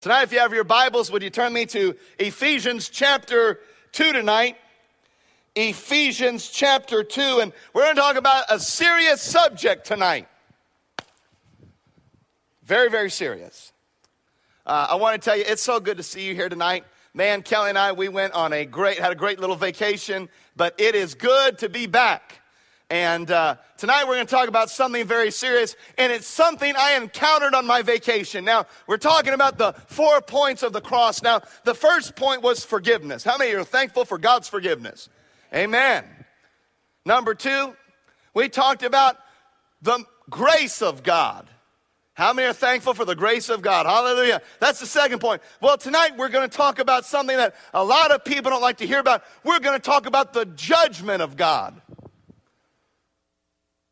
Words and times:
Tonight, 0.00 0.22
if 0.22 0.32
you 0.32 0.38
have 0.38 0.54
your 0.54 0.64
Bibles, 0.64 1.12
would 1.12 1.22
you 1.22 1.28
turn 1.28 1.52
me 1.52 1.66
to 1.66 1.94
Ephesians 2.18 2.88
chapter 2.88 3.60
2 3.92 4.14
tonight? 4.14 4.56
Ephesians 5.54 6.48
chapter 6.48 7.04
2, 7.04 7.40
and 7.42 7.52
we're 7.74 7.82
going 7.82 7.94
to 7.96 8.00
talk 8.00 8.16
about 8.16 8.44
a 8.48 8.58
serious 8.58 9.20
subject 9.20 9.84
tonight. 9.84 10.26
Very, 12.62 12.88
very 12.88 13.10
serious. 13.10 13.74
Uh, 14.64 14.86
I 14.88 14.94
want 14.94 15.20
to 15.20 15.22
tell 15.22 15.36
you, 15.36 15.44
it's 15.46 15.60
so 15.60 15.78
good 15.78 15.98
to 15.98 16.02
see 16.02 16.22
you 16.22 16.34
here 16.34 16.48
tonight. 16.48 16.84
Man, 17.12 17.42
Kelly 17.42 17.68
and 17.68 17.76
I, 17.76 17.92
we 17.92 18.08
went 18.08 18.32
on 18.32 18.54
a 18.54 18.64
great, 18.64 18.98
had 18.98 19.12
a 19.12 19.16
great 19.16 19.38
little 19.38 19.54
vacation, 19.54 20.30
but 20.56 20.74
it 20.78 20.94
is 20.94 21.14
good 21.14 21.58
to 21.58 21.68
be 21.68 21.86
back. 21.86 22.39
And 22.90 23.30
uh, 23.30 23.54
tonight 23.76 24.02
we're 24.08 24.16
going 24.16 24.26
to 24.26 24.30
talk 24.30 24.48
about 24.48 24.68
something 24.68 25.06
very 25.06 25.30
serious, 25.30 25.76
and 25.96 26.12
it's 26.12 26.26
something 26.26 26.74
I 26.76 26.96
encountered 26.96 27.54
on 27.54 27.64
my 27.64 27.82
vacation. 27.82 28.44
Now, 28.44 28.66
we're 28.88 28.96
talking 28.96 29.32
about 29.32 29.58
the 29.58 29.74
four 29.86 30.20
points 30.20 30.64
of 30.64 30.72
the 30.72 30.80
cross. 30.80 31.22
Now, 31.22 31.40
the 31.62 31.74
first 31.74 32.16
point 32.16 32.42
was 32.42 32.64
forgiveness. 32.64 33.22
How 33.22 33.38
many 33.38 33.54
are 33.54 33.62
thankful 33.62 34.04
for 34.04 34.18
God's 34.18 34.48
forgiveness? 34.48 35.08
Amen. 35.54 36.04
Number 37.06 37.32
two, 37.34 37.76
we 38.34 38.48
talked 38.48 38.82
about 38.82 39.16
the 39.80 40.04
grace 40.28 40.82
of 40.82 41.04
God. 41.04 41.48
How 42.14 42.32
many 42.32 42.48
are 42.48 42.52
thankful 42.52 42.92
for 42.92 43.04
the 43.04 43.14
grace 43.14 43.48
of 43.48 43.62
God? 43.62 43.86
Hallelujah. 43.86 44.42
That's 44.58 44.80
the 44.80 44.86
second 44.86 45.20
point. 45.20 45.42
Well, 45.62 45.78
tonight 45.78 46.16
we're 46.18 46.28
going 46.28 46.48
to 46.48 46.54
talk 46.54 46.80
about 46.80 47.06
something 47.06 47.36
that 47.36 47.54
a 47.72 47.84
lot 47.84 48.10
of 48.10 48.24
people 48.24 48.50
don't 48.50 48.60
like 48.60 48.78
to 48.78 48.86
hear 48.86 48.98
about. 48.98 49.22
We're 49.44 49.60
going 49.60 49.78
to 49.78 49.82
talk 49.82 50.06
about 50.06 50.32
the 50.32 50.44
judgment 50.44 51.22
of 51.22 51.36
God. 51.36 51.80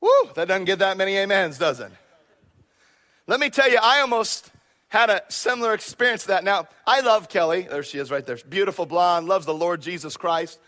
Woo, 0.01 0.11
that 0.35 0.49
doesn't 0.49 0.65
get 0.65 0.79
that 0.79 0.97
many 0.97 1.19
amens, 1.19 1.59
does 1.59 1.81
it? 1.81 1.91
Let 3.27 3.41
me 3.41 3.51
tell 3.51 3.71
you, 3.71 3.79
I 3.83 4.01
almost 4.01 4.51
had 4.89 5.11
a 5.11 5.23
similar 5.29 5.75
experience 5.75 6.23
to 6.23 6.29
that. 6.29 6.45
Now, 6.45 6.67
I 6.87 7.01
love 7.01 7.29
Kelly. 7.29 7.63
There 7.69 7.83
she 7.83 7.99
is 7.99 8.11
right 8.11 8.25
there. 8.25 8.39
Beautiful 8.49 8.87
blonde, 8.87 9.27
loves 9.27 9.45
the 9.45 9.55
Lord 9.55 9.83
Jesus 9.83 10.17
Christ. 10.17 10.59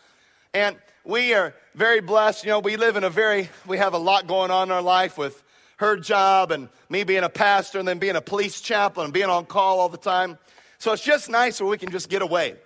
And 0.52 0.76
we 1.04 1.32
are 1.32 1.54
very 1.74 2.00
blessed. 2.00 2.44
You 2.44 2.50
know, 2.50 2.58
we 2.58 2.76
live 2.76 2.96
in 2.96 3.04
a 3.04 3.10
very, 3.10 3.48
we 3.66 3.78
have 3.78 3.94
a 3.94 3.98
lot 3.98 4.26
going 4.26 4.50
on 4.50 4.68
in 4.68 4.72
our 4.72 4.82
life 4.82 5.16
with 5.16 5.42
her 5.78 5.96
job 5.96 6.52
and 6.52 6.68
me 6.90 7.04
being 7.04 7.24
a 7.24 7.30
pastor 7.30 7.78
and 7.78 7.88
then 7.88 7.98
being 7.98 8.16
a 8.16 8.20
police 8.20 8.60
chaplain 8.60 9.04
and 9.04 9.14
being 9.14 9.30
on 9.30 9.46
call 9.46 9.80
all 9.80 9.88
the 9.88 9.96
time. 9.96 10.38
So 10.78 10.92
it's 10.92 11.02
just 11.02 11.30
nice 11.30 11.60
where 11.60 11.70
we 11.70 11.78
can 11.78 11.90
just 11.90 12.10
get 12.10 12.20
away. 12.20 12.56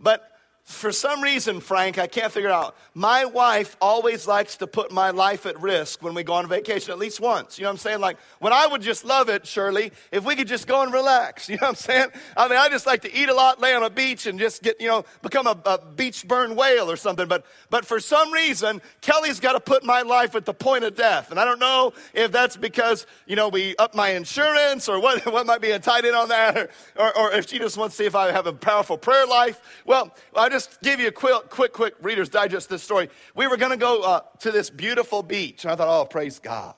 But 0.00 0.26
for 0.64 0.92
some 0.92 1.20
reason, 1.22 1.60
Frank, 1.60 1.98
I 1.98 2.06
can't 2.06 2.32
figure 2.32 2.48
it 2.48 2.52
out. 2.52 2.76
My 2.94 3.24
wife 3.24 3.76
always 3.80 4.28
likes 4.28 4.56
to 4.58 4.68
put 4.68 4.92
my 4.92 5.10
life 5.10 5.44
at 5.44 5.60
risk 5.60 6.02
when 6.02 6.14
we 6.14 6.22
go 6.22 6.34
on 6.34 6.48
vacation, 6.48 6.92
at 6.92 6.98
least 6.98 7.20
once. 7.20 7.58
You 7.58 7.64
know 7.64 7.70
what 7.70 7.72
I'm 7.72 7.78
saying? 7.78 8.00
Like, 8.00 8.16
when 8.38 8.52
I 8.52 8.68
would 8.68 8.80
just 8.80 9.04
love 9.04 9.28
it, 9.28 9.44
Shirley, 9.44 9.90
if 10.12 10.24
we 10.24 10.36
could 10.36 10.46
just 10.46 10.68
go 10.68 10.82
and 10.82 10.92
relax. 10.92 11.48
You 11.52 11.58
know 11.58 11.66
what 11.66 11.70
I'm 11.70 11.74
saying? 11.74 12.06
I 12.34 12.48
mean, 12.48 12.58
I 12.58 12.70
just 12.70 12.86
like 12.86 13.02
to 13.02 13.14
eat 13.14 13.28
a 13.28 13.34
lot, 13.34 13.60
lay 13.60 13.74
on 13.74 13.82
a 13.82 13.90
beach, 13.90 14.24
and 14.24 14.38
just 14.38 14.62
get, 14.62 14.80
you 14.80 14.88
know, 14.88 15.04
become 15.20 15.46
a, 15.46 15.58
a 15.66 15.78
beach 15.84 16.26
burn 16.26 16.56
whale 16.56 16.90
or 16.90 16.96
something. 16.96 17.28
But, 17.28 17.44
but 17.68 17.84
for 17.84 18.00
some 18.00 18.32
reason, 18.32 18.80
Kelly's 19.02 19.38
got 19.38 19.52
to 19.52 19.60
put 19.60 19.84
my 19.84 20.00
life 20.00 20.34
at 20.34 20.46
the 20.46 20.54
point 20.54 20.84
of 20.84 20.94
death. 20.94 21.30
And 21.30 21.38
I 21.38 21.44
don't 21.44 21.58
know 21.58 21.92
if 22.14 22.32
that's 22.32 22.56
because, 22.56 23.06
you 23.26 23.36
know, 23.36 23.48
we 23.48 23.76
up 23.76 23.94
my 23.94 24.10
insurance 24.10 24.88
or 24.88 24.98
what, 24.98 25.26
what 25.30 25.44
might 25.44 25.60
be 25.60 25.76
tied 25.78 26.06
in 26.06 26.14
on 26.14 26.28
that, 26.28 26.56
or, 26.56 26.68
or, 26.96 27.18
or 27.18 27.32
if 27.32 27.50
she 27.50 27.58
just 27.58 27.76
wants 27.76 27.96
to 27.96 28.02
see 28.02 28.06
if 28.06 28.14
I 28.14 28.32
have 28.32 28.46
a 28.46 28.52
powerful 28.54 28.96
prayer 28.96 29.26
life. 29.26 29.60
Well, 29.84 30.14
I 30.34 30.48
just 30.52 30.80
give 30.82 31.00
you 31.00 31.08
a 31.08 31.12
quick, 31.12 31.48
quick, 31.48 31.72
quick 31.72 31.94
Reader's 32.00 32.28
Digest 32.28 32.68
this 32.68 32.82
story. 32.82 33.08
We 33.34 33.46
were 33.48 33.56
going 33.56 33.72
to 33.72 33.76
go 33.76 34.02
uh, 34.02 34.20
to 34.40 34.50
this 34.50 34.70
beautiful 34.70 35.22
beach, 35.22 35.64
and 35.64 35.72
I 35.72 35.76
thought, 35.76 35.88
oh, 35.88 36.04
praise 36.04 36.38
God. 36.38 36.74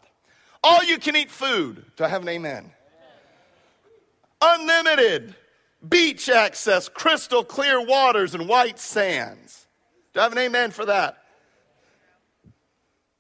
All 0.63 0.83
you 0.83 0.99
can 0.99 1.15
eat 1.15 1.31
food. 1.31 1.85
Do 1.97 2.05
I 2.05 2.09
have 2.09 2.23
an 2.23 2.29
amen? 2.29 2.71
Unlimited 4.41 5.35
beach 5.87 6.29
access, 6.29 6.89
crystal 6.89 7.45
clear 7.45 7.85
waters, 7.85 8.35
and 8.35 8.49
white 8.49 8.79
sands. 8.79 9.67
Do 10.13 10.21
I 10.21 10.23
have 10.23 10.33
an 10.33 10.39
amen 10.39 10.71
for 10.71 10.87
that? 10.87 11.19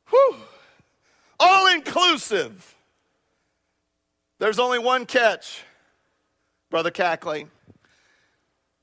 Whew. 0.09 0.37
All 1.39 1.73
inclusive. 1.73 2.75
There's 4.39 4.59
only 4.59 4.79
one 4.79 5.07
catch, 5.07 5.63
Brother 6.71 6.91
Cackley. 6.91 7.47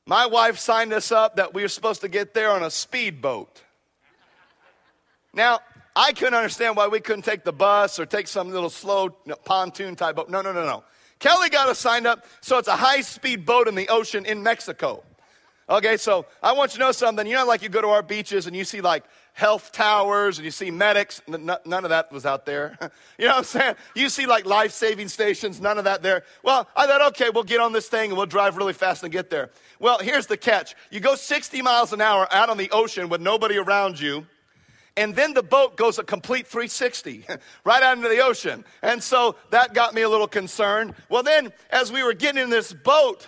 My 0.06 0.26
wife 0.26 0.58
signed 0.58 0.94
us 0.94 1.12
up 1.12 1.36
that 1.36 1.54
we 1.54 1.62
were 1.62 1.68
supposed 1.68 2.02
to 2.02 2.08
get 2.08 2.34
there 2.34 2.52
on 2.52 2.64
a 2.64 2.72
speedboat. 2.72 3.62
Now, 5.34 5.60
I 5.96 6.14
couldn't 6.14 6.34
understand 6.34 6.76
why 6.76 6.88
we 6.88 7.00
couldn't 7.00 7.24
take 7.24 7.44
the 7.44 7.54
bus 7.54 8.00
or 8.00 8.06
take 8.06 8.28
some 8.28 8.52
little 8.52 8.70
slow 8.70 9.10
pontoon 9.10 9.96
type 9.96 10.16
boat. 10.16 10.30
No, 10.30 10.42
no, 10.42 10.52
no, 10.52 10.66
no. 10.66 10.84
Kelly 11.20 11.50
got 11.50 11.70
us 11.70 11.78
signed 11.78 12.08
up, 12.08 12.26
so 12.42 12.58
it's 12.58 12.68
a 12.68 12.76
high 12.76 13.02
speed 13.02 13.46
boat 13.46 13.68
in 13.68 13.76
the 13.76 13.88
ocean 13.90 14.26
in 14.26 14.42
Mexico. 14.42 15.04
Okay, 15.70 15.96
so 15.96 16.26
I 16.42 16.54
want 16.54 16.74
you 16.74 16.80
to 16.80 16.86
know 16.86 16.92
something. 16.92 17.26
You 17.28 17.36
know, 17.36 17.46
like 17.46 17.62
you 17.62 17.70
go 17.70 17.82
to 17.82 17.90
our 17.90 18.02
beaches 18.02 18.48
and 18.48 18.56
you 18.56 18.66
see 18.66 18.82
like 18.82 19.04
health 19.34 19.72
towers 19.72 20.38
and 20.38 20.46
you 20.46 20.52
see 20.52 20.72
medics. 20.72 21.22
none 21.28 21.84
of 21.84 21.90
that 21.90 22.12
was 22.12 22.26
out 22.26 22.46
there. 22.46 22.78
you 23.18 23.26
know 23.26 23.32
what 23.32 23.38
I'm 23.38 23.44
saying? 23.44 23.76
You 23.96 24.10
see 24.10 24.26
like 24.26 24.46
life 24.46 24.72
saving 24.72 25.08
stations, 25.08 25.62
none 25.62 25.78
of 25.78 25.86
that 25.86 26.04
there. 26.04 26.24
Well, 26.44 26.68
I 26.76 26.86
thought, 26.86 27.02
okay, 27.14 27.30
we'll 27.30 27.44
get 27.44 27.60
on 27.60 27.72
this 27.72 27.88
thing 27.88 28.12
and 28.12 28.18
we'll 28.18 28.26
drive 28.26 28.58
really 28.58 28.74
fast 28.74 29.04
and 29.04 29.12
get 29.12 29.30
there. 29.30 29.50
Well, 29.80 30.00
here's 30.00 30.28
the 30.28 30.38
catch 30.38 30.76
you 30.90 31.00
go 31.00 31.16
60 31.16 31.62
miles 31.62 31.94
an 31.94 32.02
hour 32.02 32.28
out 32.32 32.50
on 32.50 32.58
the 32.58 32.70
ocean 32.72 33.10
with 33.10 33.22
nobody 33.22 33.58
around 33.58 34.00
you. 34.00 34.26
And 34.98 35.16
then 35.16 35.34
the 35.34 35.44
boat 35.44 35.78
goes 35.78 36.00
a 36.00 36.04
complete 36.04 36.48
360 36.48 37.26
right 37.64 37.82
out 37.82 37.96
into 37.98 38.10
the 38.10 38.20
ocean. 38.20 38.66
And 38.82 39.02
so 39.02 39.38
that 39.52 39.74
got 39.74 39.94
me 39.94 40.02
a 40.02 40.10
little 40.10 40.28
concerned. 40.28 40.96
Well, 41.10 41.24
then, 41.24 41.54
as 41.70 41.92
we 41.92 42.04
were 42.04 42.14
getting 42.14 42.44
in 42.44 42.50
this 42.50 42.74
boat, 42.74 43.26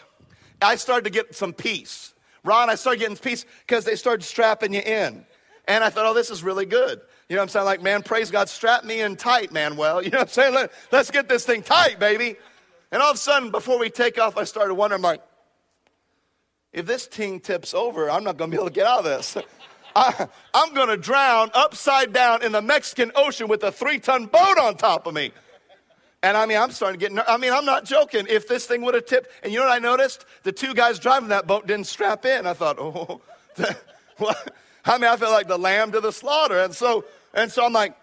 I 0.62 0.76
started 0.76 1.06
to 1.06 1.10
get 1.10 1.36
some 1.36 1.54
peace. 1.54 2.14
Ron, 2.44 2.70
I 2.70 2.76
started 2.76 3.00
getting 3.00 3.16
peace 3.16 3.46
because 3.66 3.86
they 3.86 3.96
started 3.96 4.24
strapping 4.24 4.74
you 4.74 4.82
in. 4.82 5.26
And 5.66 5.84
I 5.84 5.90
thought, 5.90 6.06
oh, 6.06 6.14
this 6.14 6.30
is 6.30 6.44
really 6.44 6.66
good. 6.66 7.00
You 7.30 7.36
know 7.36 7.42
what 7.42 7.44
I'm 7.44 7.50
saying? 7.50 7.66
Like, 7.66 7.82
man, 7.82 8.04
praise 8.04 8.30
God, 8.30 8.50
strap 8.50 8.84
me 8.84 9.02
in 9.02 9.16
tight, 9.16 9.52
Manuel. 9.52 10.02
You 10.04 10.12
know 10.12 10.20
what 10.20 10.28
I'm 10.28 10.34
saying? 10.34 10.54
Let, 10.54 10.72
let's 10.92 11.10
get 11.10 11.30
this 11.30 11.46
thing 11.46 11.64
tight, 11.64 12.00
baby. 12.00 12.36
And 12.92 13.02
all 13.02 13.12
of 13.12 13.16
a 13.16 13.20
sudden, 13.20 13.50
before 13.50 13.80
we 13.80 13.90
take 13.90 14.20
off, 14.20 14.38
I 14.38 14.44
started 14.44 14.76
wondering, 14.76 15.02
like, 15.02 15.22
if 16.74 16.86
this 16.86 17.06
thing 17.06 17.40
tips 17.40 17.74
over, 17.74 18.10
I'm 18.10 18.24
not 18.24 18.38
going 18.38 18.52
to 18.52 18.58
be 18.58 18.60
able 18.60 18.70
to 18.70 18.74
get 18.74 18.88
out 18.88 19.00
of 19.00 19.06
this. 19.06 19.38
I, 19.96 20.28
am 20.54 20.74
going 20.74 20.90
to 20.90 20.98
drown 20.98 21.52
upside 21.54 22.14
down 22.14 22.44
in 22.44 22.52
the 22.52 22.62
Mexican 22.62 23.12
Ocean 23.16 23.48
with 23.48 23.64
a 23.64 23.72
three 23.72 24.00
ton 24.00 24.26
boat 24.26 24.58
on 24.60 24.76
top 24.76 25.06
of 25.06 25.14
me. 25.14 25.32
And 26.24 26.38
I 26.38 26.46
mean, 26.46 26.58
I'm 26.58 26.72
starting 26.72 27.00
to 27.00 27.10
get, 27.10 27.30
I 27.30 27.38
mean, 27.38 27.52
I'm 27.52 27.66
not 27.66 27.86
joking. 27.86 28.26
If 28.30 28.48
this 28.48 28.66
thing 28.66 28.82
would 28.84 28.96
have 28.96 29.06
tipped, 29.06 29.30
and 29.44 29.52
you 29.52 29.60
know 29.60 29.66
what 29.66 29.76
I 29.76 29.80
noticed? 29.80 30.26
The 30.44 30.52
two 30.52 30.74
guys 30.74 30.98
driving 30.98 31.30
that 31.30 31.48
boat 31.48 31.68
didn't 31.68 31.88
strap 31.88 32.26
in. 32.26 32.48
I 32.48 32.54
thought, 32.54 32.78
oh, 32.80 33.22
what? 34.18 34.56
I 34.86 34.98
mean, 34.98 35.10
I 35.10 35.18
felt 35.18 35.32
like 35.32 35.48
the 35.48 35.58
lamb 35.58 35.92
to 35.94 36.02
the 36.02 36.12
slaughter. 36.12 36.60
And 36.60 36.74
so, 36.74 37.06
and 37.34 37.52
so 37.52 37.66
I'm 37.66 37.74
like, 37.74 37.96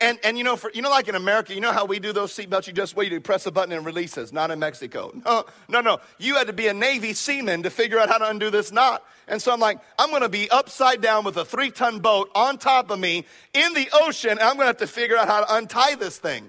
and, 0.00 0.18
and 0.24 0.36
you 0.36 0.44
know, 0.44 0.56
for, 0.56 0.70
you 0.72 0.82
know, 0.82 0.90
like 0.90 1.08
in 1.08 1.14
America, 1.14 1.54
you 1.54 1.60
know 1.60 1.72
how 1.72 1.84
we 1.84 2.00
do 2.00 2.12
those 2.12 2.32
seatbelts? 2.32 2.66
You 2.66 2.72
just 2.72 2.96
wait, 2.96 3.12
you 3.12 3.20
press 3.20 3.46
a 3.46 3.52
button 3.52 3.72
and 3.72 3.86
releases. 3.86 4.32
Not 4.32 4.50
in 4.50 4.58
Mexico. 4.58 5.12
No, 5.24 5.44
no, 5.68 5.80
no. 5.80 5.98
You 6.18 6.36
had 6.36 6.46
to 6.46 6.52
be 6.52 6.68
a 6.68 6.74
Navy 6.74 7.12
seaman 7.12 7.62
to 7.64 7.70
figure 7.70 7.98
out 7.98 8.08
how 8.08 8.18
to 8.18 8.28
undo 8.28 8.50
this 8.50 8.72
knot. 8.72 9.04
And 9.28 9.40
so 9.40 9.52
I'm 9.52 9.60
like, 9.60 9.78
I'm 9.98 10.10
going 10.10 10.22
to 10.22 10.28
be 10.28 10.48
upside 10.50 11.00
down 11.00 11.24
with 11.24 11.36
a 11.36 11.44
three 11.44 11.70
ton 11.70 11.98
boat 12.00 12.30
on 12.34 12.58
top 12.58 12.90
of 12.90 12.98
me 12.98 13.24
in 13.54 13.74
the 13.74 13.88
ocean, 13.92 14.30
and 14.30 14.40
I'm 14.40 14.54
going 14.54 14.64
to 14.64 14.66
have 14.66 14.76
to 14.78 14.86
figure 14.86 15.16
out 15.16 15.26
how 15.28 15.44
to 15.44 15.54
untie 15.56 15.96
this 15.96 16.18
thing. 16.18 16.48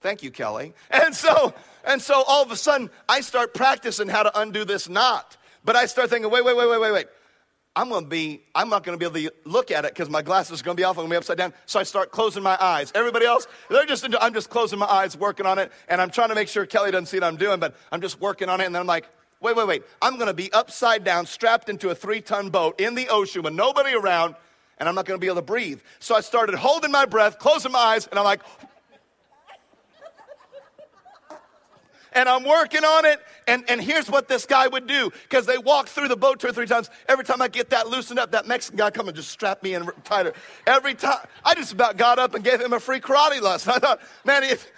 Thank 0.00 0.22
you, 0.22 0.30
Kelly. 0.30 0.74
And 0.90 1.14
so, 1.14 1.54
and 1.86 2.00
so 2.00 2.22
all 2.26 2.42
of 2.42 2.50
a 2.50 2.56
sudden, 2.56 2.90
I 3.08 3.20
start 3.20 3.54
practicing 3.54 4.08
how 4.08 4.22
to 4.22 4.40
undo 4.40 4.64
this 4.64 4.88
knot. 4.88 5.36
But 5.64 5.76
I 5.76 5.86
start 5.86 6.10
thinking, 6.10 6.30
wait, 6.30 6.44
wait, 6.44 6.56
wait, 6.56 6.68
wait, 6.68 6.80
wait, 6.80 6.92
wait. 6.92 7.06
I'm 7.76 7.88
to 8.04 8.08
be, 8.08 8.40
I'm 8.54 8.68
not 8.68 8.84
to 8.96 8.96
be 8.98 9.04
able 9.04 9.30
to 9.30 9.50
look 9.50 9.72
at 9.72 9.84
it 9.84 9.92
because 9.92 10.08
my 10.08 10.22
glasses 10.22 10.60
are 10.60 10.64
to 10.76 10.80
be 10.80 10.84
off. 10.84 10.96
I'm 10.96 11.06
to 11.06 11.10
be 11.10 11.16
upside 11.16 11.38
down. 11.38 11.52
So 11.66 11.80
I 11.80 11.82
start 11.82 12.12
closing 12.12 12.42
my 12.42 12.56
eyes. 12.60 12.92
Everybody 12.94 13.26
else, 13.26 13.48
they're 13.68 13.84
just, 13.84 14.06
I'm 14.20 14.32
just 14.32 14.48
closing 14.48 14.78
my 14.78 14.86
eyes, 14.86 15.16
working 15.16 15.44
on 15.44 15.58
it. 15.58 15.72
And 15.88 16.00
I'm 16.00 16.10
trying 16.10 16.28
to 16.28 16.36
make 16.36 16.48
sure 16.48 16.66
Kelly 16.66 16.92
doesn't 16.92 17.06
see 17.06 17.16
what 17.16 17.24
I'm 17.24 17.36
doing, 17.36 17.58
but 17.58 17.74
I'm 17.90 18.00
just 18.00 18.20
working 18.20 18.48
on 18.48 18.60
it. 18.60 18.66
And 18.66 18.74
then 18.74 18.80
I'm 18.80 18.86
like, 18.86 19.08
wait, 19.40 19.56
wait, 19.56 19.66
wait. 19.66 19.82
I'm 20.00 20.16
to 20.28 20.34
be 20.34 20.52
upside 20.52 21.02
down, 21.02 21.26
strapped 21.26 21.68
into 21.68 21.90
a 21.90 21.94
three 21.94 22.20
ton 22.20 22.50
boat 22.50 22.80
in 22.80 22.94
the 22.94 23.08
ocean 23.08 23.42
with 23.42 23.54
nobody 23.54 23.94
around, 23.94 24.36
and 24.78 24.88
I'm 24.88 24.94
not 24.94 25.06
to 25.18 25.20
be 25.20 25.26
able 25.26 25.36
to 25.36 25.42
breathe. 25.42 25.80
So 25.98 26.14
I 26.14 26.20
started 26.20 26.54
holding 26.54 26.92
my 26.92 27.06
breath, 27.06 27.40
closing 27.40 27.72
my 27.72 27.78
eyes, 27.78 28.06
and 28.06 28.18
I'm 28.18 28.24
like, 28.24 28.40
and 32.14 32.28
I'm 32.28 32.44
working 32.44 32.84
on 32.84 33.04
it. 33.04 33.20
And, 33.46 33.68
and 33.68 33.80
here's 33.80 34.08
what 34.08 34.28
this 34.28 34.46
guy 34.46 34.66
would 34.66 34.86
do 34.86 35.10
because 35.24 35.46
they 35.46 35.58
walk 35.58 35.88
through 35.88 36.08
the 36.08 36.16
boat 36.16 36.40
two 36.40 36.48
or 36.48 36.52
three 36.52 36.66
times. 36.66 36.90
Every 37.08 37.24
time 37.24 37.42
I 37.42 37.48
get 37.48 37.70
that 37.70 37.88
loosened 37.88 38.18
up, 38.18 38.32
that 38.32 38.46
Mexican 38.46 38.78
guy 38.78 38.90
come 38.90 39.08
and 39.08 39.16
just 39.16 39.30
strap 39.30 39.62
me 39.62 39.74
in 39.74 39.88
tighter. 40.04 40.32
Every 40.66 40.94
time, 40.94 41.18
I 41.44 41.54
just 41.54 41.72
about 41.72 41.96
got 41.96 42.18
up 42.18 42.34
and 42.34 42.44
gave 42.44 42.60
him 42.60 42.72
a 42.72 42.80
free 42.80 43.00
karate 43.00 43.40
lesson. 43.40 43.72
I 43.74 43.78
thought, 43.78 44.00
man, 44.24 44.44
if. 44.44 44.70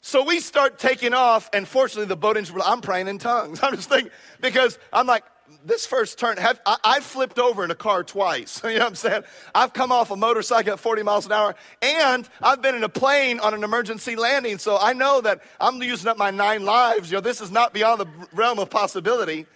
So 0.00 0.22
we 0.22 0.38
start 0.38 0.78
taking 0.78 1.14
off, 1.14 1.50
and 1.52 1.66
fortunately, 1.66 2.06
the 2.06 2.16
boat 2.16 2.36
engine, 2.36 2.60
I'm 2.64 2.80
praying 2.80 3.08
in 3.08 3.18
tongues. 3.18 3.60
I'm 3.62 3.74
just 3.74 3.88
thinking, 3.88 4.12
because 4.40 4.78
I'm 4.92 5.06
like, 5.06 5.24
this 5.64 5.86
first 5.86 6.18
turn, 6.18 6.36
have, 6.36 6.60
I, 6.64 6.76
I 6.84 7.00
flipped 7.00 7.38
over 7.38 7.64
in 7.64 7.70
a 7.70 7.74
car 7.74 8.04
twice. 8.04 8.60
you 8.64 8.74
know 8.74 8.78
what 8.80 8.88
I'm 8.88 8.94
saying? 8.94 9.24
I've 9.54 9.72
come 9.72 9.92
off 9.92 10.10
a 10.10 10.16
motorcycle 10.16 10.72
at 10.72 10.80
40 10.80 11.02
miles 11.02 11.26
an 11.26 11.32
hour, 11.32 11.54
and 11.82 12.28
I've 12.40 12.62
been 12.62 12.74
in 12.74 12.84
a 12.84 12.88
plane 12.88 13.40
on 13.40 13.54
an 13.54 13.64
emergency 13.64 14.16
landing, 14.16 14.58
so 14.58 14.78
I 14.80 14.92
know 14.92 15.20
that 15.20 15.42
I'm 15.60 15.82
using 15.82 16.08
up 16.08 16.16
my 16.16 16.30
nine 16.30 16.64
lives. 16.64 17.10
You 17.10 17.16
know, 17.16 17.20
this 17.20 17.40
is 17.40 17.50
not 17.50 17.72
beyond 17.72 18.00
the 18.00 18.06
realm 18.32 18.58
of 18.58 18.70
possibility. 18.70 19.46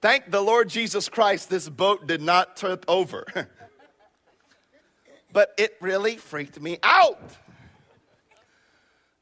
Thank 0.00 0.30
the 0.30 0.40
Lord 0.40 0.68
Jesus 0.68 1.08
Christ, 1.08 1.48
this 1.48 1.68
boat 1.68 2.06
did 2.06 2.20
not 2.20 2.56
tip 2.56 2.84
over. 2.88 3.26
but 5.32 5.52
it 5.58 5.76
really 5.80 6.16
freaked 6.16 6.60
me 6.60 6.78
out. 6.82 7.20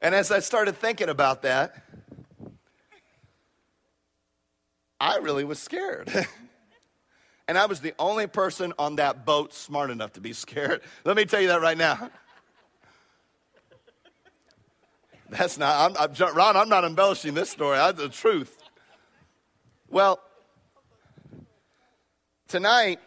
And 0.01 0.13
as 0.13 0.31
I 0.31 0.39
started 0.39 0.75
thinking 0.75 1.07
about 1.07 1.43
that, 1.43 1.81
I 5.03 5.17
really 5.17 5.43
was 5.43 5.59
scared. 5.59 6.09
and 7.49 7.57
I 7.57 7.65
was 7.65 7.81
the 7.81 7.93
only 7.99 8.25
person 8.25 8.71
on 8.79 8.95
that 8.95 9.25
boat 9.25 9.53
smart 9.53 9.89
enough 9.89 10.13
to 10.13 10.21
be 10.21 10.31
scared. 10.31 10.79
Let 11.03 11.17
me 11.17 11.25
tell 11.25 11.41
you 11.41 11.49
that 11.49 11.59
right 11.59 11.77
now. 11.77 12.09
That's 15.29 15.57
not, 15.57 15.99
I'm, 15.99 16.11
I'm, 16.17 16.33
Ron, 16.33 16.55
I'm 16.55 16.69
not 16.69 16.85
embellishing 16.85 17.33
this 17.33 17.49
story. 17.49 17.75
That's 17.75 17.99
the 17.99 18.07
truth. 18.07 18.57
Well, 19.89 20.21
tonight, 22.47 23.01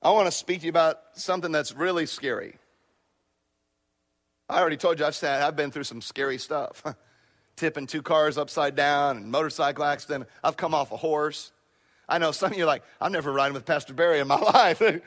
I 0.00 0.10
want 0.10 0.26
to 0.26 0.32
speak 0.32 0.60
to 0.60 0.66
you 0.66 0.70
about 0.70 1.00
something 1.14 1.52
that's 1.52 1.74
really 1.74 2.06
scary. 2.06 2.54
I 4.48 4.58
already 4.58 4.78
told 4.78 5.00
you 5.00 5.04
I've, 5.04 5.22
I've 5.22 5.56
been 5.56 5.70
through 5.70 5.84
some 5.84 6.00
scary 6.00 6.38
stuff. 6.38 6.82
Tipping 7.56 7.86
two 7.86 8.02
cars 8.02 8.38
upside 8.38 8.74
down 8.74 9.16
and 9.16 9.30
motorcycle 9.30 9.84
accident. 9.84 10.28
I've 10.42 10.56
come 10.56 10.74
off 10.74 10.92
a 10.92 10.96
horse. 10.96 11.52
I 12.08 12.18
know 12.18 12.32
some 12.32 12.52
of 12.52 12.58
you 12.58 12.64
are 12.64 12.66
like, 12.66 12.82
I'm 13.00 13.12
never 13.12 13.32
riding 13.32 13.54
with 13.54 13.64
Pastor 13.64 13.94
Barry 13.94 14.20
in 14.20 14.28
my 14.28 14.36
life. 14.40 14.78
but 14.78 15.02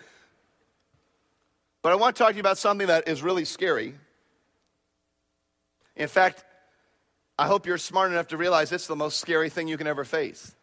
I 1.92 1.95
want 1.95 2.15
to 2.15 2.24
talk 2.24 2.31
to 2.31 2.36
you 2.36 2.42
about 2.42 2.57
something 2.57 2.88
that 2.88 3.07
is 3.07 3.21
really 3.21 3.45
scary. 3.45 3.95
In 5.95 6.07
fact, 6.07 6.44
I 7.38 7.47
hope 7.47 7.65
you're 7.65 7.77
smart 7.77 8.12
enough 8.12 8.30
to 8.30 8.38
realize 8.38 8.71
it's 8.71 8.88
the 8.88 8.95
most 8.95 9.19
scary 9.19 9.50
thing 9.50 9.68
you 9.68 9.77
can 9.77 9.88
ever 9.88 10.06
face. 10.06 10.56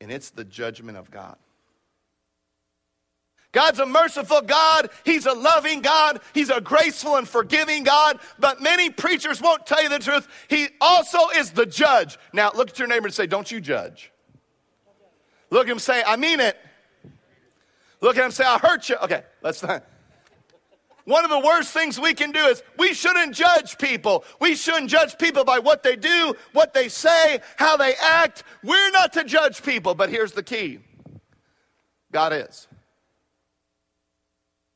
And 0.00 0.10
it's 0.10 0.30
the 0.30 0.44
judgment 0.44 0.98
of 0.98 1.10
God. 1.10 1.36
God's 3.54 3.78
a 3.78 3.86
merciful 3.86 4.42
God. 4.42 4.90
He's 5.04 5.24
a 5.24 5.32
loving 5.32 5.80
God. 5.80 6.20
He's 6.34 6.50
a 6.50 6.60
graceful 6.60 7.16
and 7.16 7.26
forgiving 7.26 7.84
God. 7.84 8.18
But 8.38 8.60
many 8.60 8.90
preachers 8.90 9.40
won't 9.40 9.64
tell 9.64 9.82
you 9.82 9.88
the 9.88 10.00
truth. 10.00 10.28
He 10.48 10.68
also 10.80 11.28
is 11.36 11.52
the 11.52 11.64
judge. 11.64 12.18
Now, 12.34 12.50
look 12.54 12.70
at 12.70 12.78
your 12.78 12.88
neighbor 12.88 13.06
and 13.06 13.14
say, 13.14 13.26
Don't 13.26 13.50
you 13.50 13.60
judge. 13.60 14.10
Look 15.50 15.68
at 15.68 15.70
him 15.70 15.78
say, 15.78 16.02
I 16.04 16.16
mean 16.16 16.40
it. 16.40 16.58
Look 18.00 18.18
at 18.18 18.24
him 18.24 18.32
say, 18.32 18.44
I 18.44 18.58
hurt 18.58 18.88
you. 18.88 18.96
Okay, 18.96 19.22
let's 19.40 19.62
not. 19.62 19.84
One 21.04 21.24
of 21.24 21.30
the 21.30 21.38
worst 21.38 21.70
things 21.70 22.00
we 22.00 22.14
can 22.14 22.32
do 22.32 22.40
is 22.46 22.62
we 22.78 22.94
shouldn't 22.94 23.34
judge 23.34 23.78
people. 23.78 24.24
We 24.40 24.56
shouldn't 24.56 24.90
judge 24.90 25.16
people 25.18 25.44
by 25.44 25.58
what 25.58 25.82
they 25.82 25.96
do, 25.96 26.34
what 26.52 26.72
they 26.74 26.88
say, 26.88 27.40
how 27.56 27.76
they 27.76 27.94
act. 28.02 28.42
We're 28.62 28.90
not 28.90 29.12
to 29.12 29.24
judge 29.24 29.62
people, 29.62 29.94
but 29.94 30.08
here's 30.08 30.32
the 30.32 30.42
key 30.42 30.80
God 32.10 32.32
is 32.32 32.66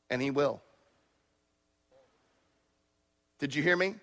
and 0.09 0.21
He 0.21 0.31
will. 0.31 0.61
Did 3.39 3.55
you 3.55 3.63
hear 3.63 3.75
me? 3.75 3.95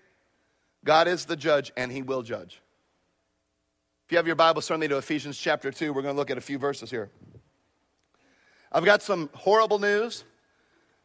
God 0.83 1.07
is 1.07 1.25
the 1.25 1.35
judge, 1.35 1.71
and 1.77 1.91
He 1.91 2.01
will 2.01 2.23
judge. 2.23 2.61
If 4.05 4.11
you 4.11 4.17
have 4.17 4.27
your 4.27 4.35
Bible, 4.35 4.61
me 4.77 4.87
to 4.87 4.97
Ephesians 4.97 5.37
chapter 5.37 5.69
2. 5.69 5.91
We're 5.91 6.01
going 6.01 6.15
to 6.15 6.17
look 6.17 6.31
at 6.31 6.37
a 6.37 6.41
few 6.41 6.57
verses 6.57 6.89
here. 6.89 7.09
I've 8.71 8.85
got 8.85 9.01
some 9.01 9.29
horrible 9.33 9.79
news, 9.79 10.23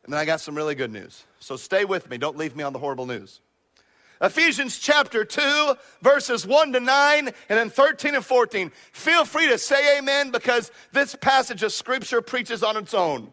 and 0.05 0.13
then 0.13 0.21
I 0.21 0.25
got 0.25 0.41
some 0.41 0.55
really 0.55 0.75
good 0.75 0.93
news. 0.93 1.25
So 1.41 1.57
stay 1.57 1.85
with 1.85 2.09
me. 2.09 2.17
Don't 2.17 2.37
leave 2.37 2.55
me 2.55 2.63
on 2.63 2.73
the 2.73 2.79
horrible 2.79 3.07
news. 3.07 3.41
Ephesians 4.21 4.79
chapter 4.79 5.25
2, 5.25 5.75
verses 6.01 6.47
1 6.47 6.75
to 6.75 6.81
9, 6.81 7.27
and 7.27 7.35
then 7.49 7.71
13 7.71 8.15
and 8.15 8.25
14. 8.25 8.71
Feel 8.93 9.25
free 9.25 9.49
to 9.49 9.59
say 9.59 9.99
amen 9.99 10.31
because 10.31 10.71
this 10.93 11.17
passage 11.17 11.65
of 11.65 11.73
scripture 11.73 12.23
preaches 12.23 12.63
on 12.63 12.77
its 12.77 12.95
own. 12.95 13.33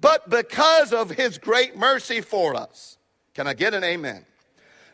But 0.00 0.28
because 0.28 0.92
of 0.92 1.10
his 1.10 1.38
great 1.38 1.76
mercy 1.76 2.20
for 2.20 2.54
us, 2.54 2.98
can 3.34 3.46
I 3.46 3.54
get 3.54 3.74
an 3.74 3.84
amen? 3.84 4.24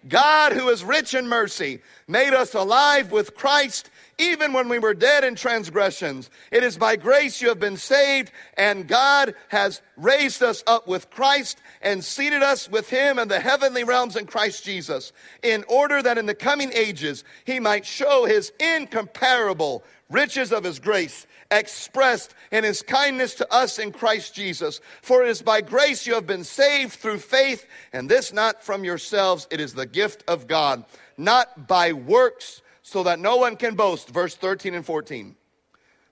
God, 0.06 0.52
who 0.52 0.68
is 0.68 0.84
rich 0.84 1.14
in 1.14 1.26
mercy, 1.26 1.80
made 2.06 2.34
us 2.34 2.54
alive 2.54 3.10
with 3.10 3.34
Christ 3.34 3.90
even 4.18 4.52
when 4.52 4.68
we 4.68 4.78
were 4.78 4.94
dead 4.94 5.24
in 5.24 5.34
transgressions. 5.34 6.30
It 6.50 6.62
is 6.62 6.76
by 6.76 6.96
grace 6.96 7.40
you 7.40 7.48
have 7.48 7.58
been 7.58 7.76
saved, 7.76 8.30
and 8.56 8.86
God 8.86 9.34
has 9.48 9.80
raised 9.96 10.42
us 10.42 10.62
up 10.66 10.86
with 10.86 11.10
Christ 11.10 11.58
and 11.82 12.04
seated 12.04 12.42
us 12.42 12.70
with 12.70 12.90
him 12.90 13.18
in 13.18 13.28
the 13.28 13.40
heavenly 13.40 13.82
realms 13.82 14.16
in 14.16 14.26
Christ 14.26 14.64
Jesus, 14.64 15.12
in 15.42 15.64
order 15.68 16.02
that 16.02 16.18
in 16.18 16.26
the 16.26 16.34
coming 16.34 16.72
ages 16.72 17.24
he 17.44 17.58
might 17.58 17.86
show 17.86 18.24
his 18.24 18.52
incomparable 18.60 19.82
riches 20.10 20.52
of 20.52 20.64
his 20.64 20.78
grace 20.78 21.26
expressed 21.50 22.34
in 22.50 22.64
his 22.64 22.82
kindness 22.82 23.34
to 23.34 23.52
us 23.52 23.78
in 23.78 23.92
Christ 23.92 24.34
Jesus. 24.34 24.80
For 25.02 25.22
it 25.22 25.28
is 25.28 25.42
by 25.42 25.60
grace 25.60 26.06
you 26.06 26.14
have 26.14 26.26
been 26.26 26.44
saved 26.44 26.94
through 26.94 27.18
faith, 27.18 27.66
and 27.92 28.08
this 28.08 28.32
not 28.32 28.62
from 28.62 28.84
yourselves, 28.84 29.46
it 29.50 29.60
is 29.60 29.74
the 29.74 29.86
gift 29.86 30.24
of 30.28 30.46
God, 30.46 30.84
not 31.16 31.66
by 31.66 31.92
works, 31.92 32.62
so 32.82 33.02
that 33.04 33.18
no 33.18 33.36
one 33.36 33.56
can 33.56 33.74
boast. 33.74 34.10
Verse 34.10 34.34
13 34.34 34.74
and 34.74 34.84
14. 34.84 35.36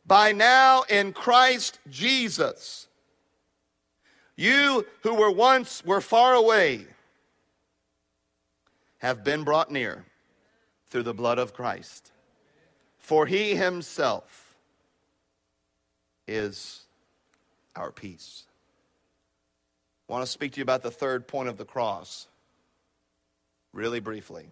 By 0.06 0.32
now 0.32 0.82
in 0.88 1.12
Christ 1.12 1.78
Jesus, 1.88 2.88
you 4.36 4.86
who 5.02 5.14
were 5.14 5.30
once 5.30 5.84
were 5.84 6.00
far 6.00 6.34
away 6.34 6.86
have 8.98 9.22
been 9.22 9.44
brought 9.44 9.70
near 9.70 10.04
through 10.88 11.02
the 11.02 11.14
blood 11.14 11.38
of 11.38 11.52
Christ. 11.52 12.10
For 12.98 13.26
he 13.26 13.54
himself 13.54 14.41
is 16.26 16.82
our 17.76 17.90
peace. 17.90 18.44
I 20.08 20.12
want 20.12 20.24
to 20.24 20.30
speak 20.30 20.52
to 20.52 20.58
you 20.58 20.62
about 20.62 20.82
the 20.82 20.90
third 20.90 21.26
point 21.26 21.48
of 21.48 21.56
the 21.56 21.64
cross, 21.64 22.28
really 23.72 24.00
briefly 24.00 24.46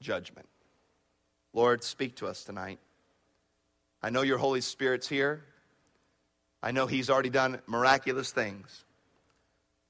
judgment. 0.00 0.46
Lord, 1.52 1.82
speak 1.82 2.16
to 2.16 2.26
us 2.26 2.44
tonight. 2.44 2.78
I 4.02 4.10
know 4.10 4.22
your 4.22 4.38
Holy 4.38 4.60
Spirit's 4.60 5.08
here. 5.08 5.42
I 6.62 6.70
know 6.70 6.86
He's 6.86 7.10
already 7.10 7.30
done 7.30 7.60
miraculous 7.66 8.30
things. 8.30 8.84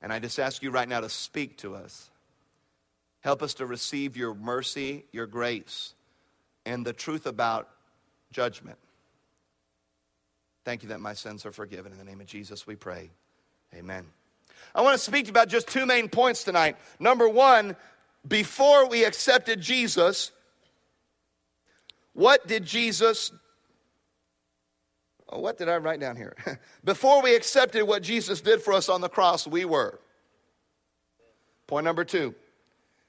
And 0.02 0.12
I 0.12 0.18
just 0.18 0.38
ask 0.38 0.62
you 0.62 0.70
right 0.70 0.88
now 0.88 1.00
to 1.00 1.10
speak 1.10 1.58
to 1.58 1.76
us. 1.76 2.10
Help 3.20 3.42
us 3.42 3.54
to 3.54 3.66
receive 3.66 4.16
your 4.16 4.34
mercy, 4.34 5.04
your 5.12 5.26
grace, 5.26 5.94
and 6.64 6.86
the 6.86 6.94
truth 6.94 7.26
about 7.26 7.68
judgment. 8.32 8.78
Thank 10.64 10.82
you 10.82 10.90
that 10.90 11.00
my 11.00 11.14
sins 11.14 11.46
are 11.46 11.52
forgiven. 11.52 11.92
In 11.92 11.98
the 11.98 12.04
name 12.04 12.20
of 12.20 12.26
Jesus, 12.26 12.66
we 12.66 12.76
pray. 12.76 13.10
Amen. 13.74 14.06
I 14.74 14.82
want 14.82 14.98
to 14.98 15.04
speak 15.04 15.28
about 15.28 15.48
just 15.48 15.68
two 15.68 15.86
main 15.86 16.08
points 16.08 16.44
tonight. 16.44 16.76
Number 16.98 17.28
one, 17.28 17.76
before 18.26 18.88
we 18.88 19.04
accepted 19.04 19.60
Jesus, 19.60 20.32
what 22.12 22.46
did 22.46 22.64
Jesus 22.64 23.32
oh, 25.30 25.38
what 25.38 25.56
did 25.56 25.68
I 25.68 25.76
write 25.76 26.00
down 26.00 26.16
here? 26.16 26.36
Before 26.84 27.22
we 27.22 27.34
accepted 27.34 27.84
what 27.84 28.02
Jesus 28.02 28.40
did 28.40 28.60
for 28.60 28.72
us 28.74 28.88
on 28.88 29.00
the 29.00 29.08
cross, 29.08 29.46
we 29.46 29.64
were. 29.64 30.00
Point 31.66 31.84
number 31.84 32.04
two. 32.04 32.34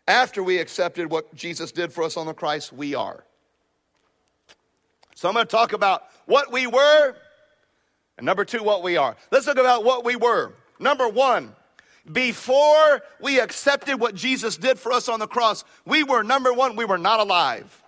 After 0.07 0.43
we 0.43 0.59
accepted 0.59 1.09
what 1.09 1.33
Jesus 1.33 1.71
did 1.71 1.91
for 1.91 2.03
us 2.03 2.17
on 2.17 2.27
the 2.27 2.33
cross, 2.33 2.71
we 2.71 2.95
are. 2.95 3.23
So 5.15 5.27
I'm 5.27 5.33
going 5.33 5.45
to 5.45 5.51
talk 5.51 5.73
about 5.73 6.03
what 6.25 6.51
we 6.51 6.67
were 6.67 7.15
and 8.21 8.27
number 8.27 8.45
two, 8.45 8.61
what 8.61 8.83
we 8.83 8.97
are. 8.97 9.15
Let's 9.31 9.47
look 9.47 9.57
about 9.57 9.83
what 9.83 10.05
we 10.05 10.15
were. 10.15 10.53
Number 10.79 11.09
one, 11.09 11.55
before 12.11 13.01
we 13.19 13.39
accepted 13.39 13.99
what 13.99 14.13
Jesus 14.13 14.57
did 14.57 14.77
for 14.77 14.91
us 14.91 15.09
on 15.09 15.19
the 15.19 15.25
cross, 15.25 15.63
we 15.87 16.03
were, 16.03 16.21
number 16.21 16.53
one, 16.53 16.75
we 16.75 16.85
were 16.85 16.99
not 16.99 17.19
alive. 17.19 17.81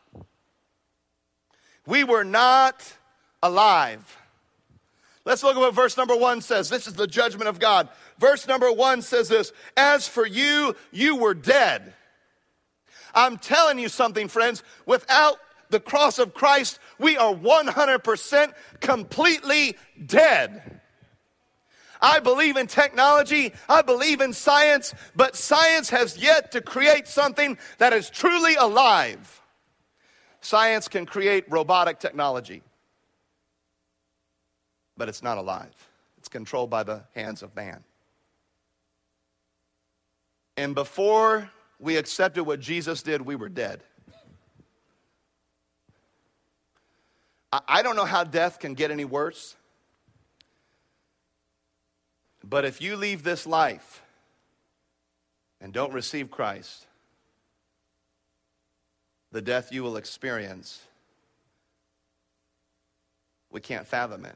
We 1.85 2.03
were 2.03 2.23
not 2.23 2.83
alive. 3.43 4.17
Let's 5.23 5.43
look 5.43 5.55
at 5.55 5.59
what 5.59 5.75
verse 5.75 5.97
number 5.97 6.15
one 6.15 6.41
says. 6.41 6.67
This 6.67 6.87
is 6.87 6.95
the 6.95 7.05
judgment 7.05 7.47
of 7.47 7.59
God. 7.59 7.87
Verse 8.17 8.47
number 8.47 8.71
one 8.71 9.03
says 9.03 9.29
this 9.29 9.53
As 9.77 10.07
for 10.07 10.25
you, 10.25 10.75
you 10.91 11.15
were 11.15 11.35
dead. 11.35 11.93
I'm 13.13 13.37
telling 13.37 13.77
you 13.77 13.87
something, 13.87 14.27
friends. 14.27 14.63
Without 14.87 15.37
the 15.69 15.79
cross 15.79 16.17
of 16.17 16.33
Christ, 16.33 16.79
we 17.03 17.17
are 17.17 17.35
100% 17.35 18.53
completely 18.79 19.77
dead. 20.03 20.79
I 22.01 22.19
believe 22.19 22.57
in 22.57 22.67
technology, 22.67 23.53
I 23.69 23.81
believe 23.81 24.19
in 24.21 24.33
science, 24.33 24.93
but 25.15 25.35
science 25.35 25.89
has 25.91 26.17
yet 26.17 26.51
to 26.53 26.61
create 26.61 27.07
something 27.07 27.57
that 27.77 27.93
is 27.93 28.09
truly 28.09 28.55
alive. 28.55 29.41
Science 30.41 30.87
can 30.87 31.05
create 31.05 31.45
robotic 31.49 31.99
technology, 31.99 32.61
but 34.97 35.07
it's 35.07 35.23
not 35.23 35.37
alive. 35.37 35.71
It's 36.17 36.27
controlled 36.27 36.69
by 36.69 36.83
the 36.83 37.03
hands 37.15 37.43
of 37.43 37.55
man. 37.55 37.83
And 40.57 40.75
before 40.75 41.49
we 41.79 41.97
accepted 41.97 42.43
what 42.43 42.59
Jesus 42.59 43.01
did, 43.01 43.21
we 43.21 43.35
were 43.35 43.49
dead. 43.49 43.83
I 47.67 47.83
don't 47.83 47.95
know 47.95 48.05
how 48.05 48.23
death 48.23 48.59
can 48.59 48.73
get 48.73 48.89
any 48.89 49.05
worse. 49.05 49.55
But 52.43 52.65
if 52.65 52.81
you 52.81 52.97
leave 52.97 53.23
this 53.23 53.45
life 53.45 54.01
and 55.61 55.71
don't 55.71 55.93
receive 55.93 56.31
Christ, 56.31 56.87
the 59.31 59.41
death 59.41 59.71
you 59.71 59.83
will 59.83 59.97
experience, 59.97 60.81
we 63.51 63.61
can't 63.61 63.87
fathom 63.87 64.25
it. 64.25 64.35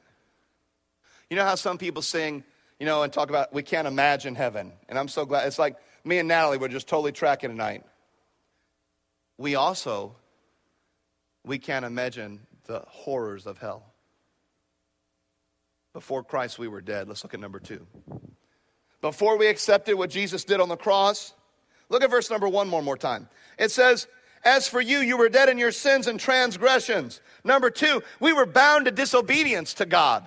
You 1.30 1.36
know 1.36 1.44
how 1.44 1.56
some 1.56 1.78
people 1.78 2.02
sing, 2.02 2.44
you 2.80 2.86
know, 2.86 3.04
and 3.04 3.12
talk 3.12 3.30
about 3.30 3.54
we 3.54 3.64
can't 3.64 3.88
imagine 3.88 4.36
heaven. 4.36 4.72
And 4.88 4.98
I'm 4.98 5.08
so 5.08 5.26
glad. 5.26 5.48
It's 5.48 5.60
like 5.60 5.76
me 6.06 6.20
and 6.20 6.28
Natalie 6.28 6.58
were 6.58 6.70
just 6.70 6.88
totally 6.88 7.12
tracking 7.12 7.50
tonight. 7.50 7.84
We 9.38 9.56
also, 9.56 10.16
we 11.46 11.60
can't 11.60 11.84
imagine 11.84 12.40
the 12.68 12.84
horrors 12.88 13.46
of 13.46 13.58
hell. 13.58 13.94
Before 15.94 16.24
Christ, 16.24 16.60
we 16.60 16.68
were 16.68 16.82
dead. 16.82 17.08
Let's 17.08 17.24
look 17.24 17.34
at 17.34 17.40
number 17.40 17.60
two. 17.60 17.88
Before 19.02 19.38
we 19.38 19.48
accepted 19.48 19.96
what 19.96 20.10
Jesus 20.10 20.44
did 20.44 20.60
on 20.60 20.70
the 20.70 20.78
cross, 20.78 21.34
look 21.90 22.04
at 22.04 22.12
verse 22.12 22.30
number 22.30 22.48
one 22.48 22.70
one 22.70 22.84
more 22.84 22.98
time. 22.98 23.30
It 23.58 23.72
says, 23.72 24.08
As 24.44 24.68
for 24.68 24.82
you, 24.82 25.00
you 25.00 25.18
were 25.18 25.30
dead 25.30 25.50
in 25.50 25.58
your 25.58 25.72
sins 25.72 26.08
and 26.08 26.20
transgressions. 26.20 27.22
Number 27.44 27.70
two, 27.70 28.04
we 28.20 28.34
were 28.34 28.46
bound 28.46 28.86
to 28.86 28.92
disobedience 28.92 29.74
to 29.76 29.86
God. 29.86 30.24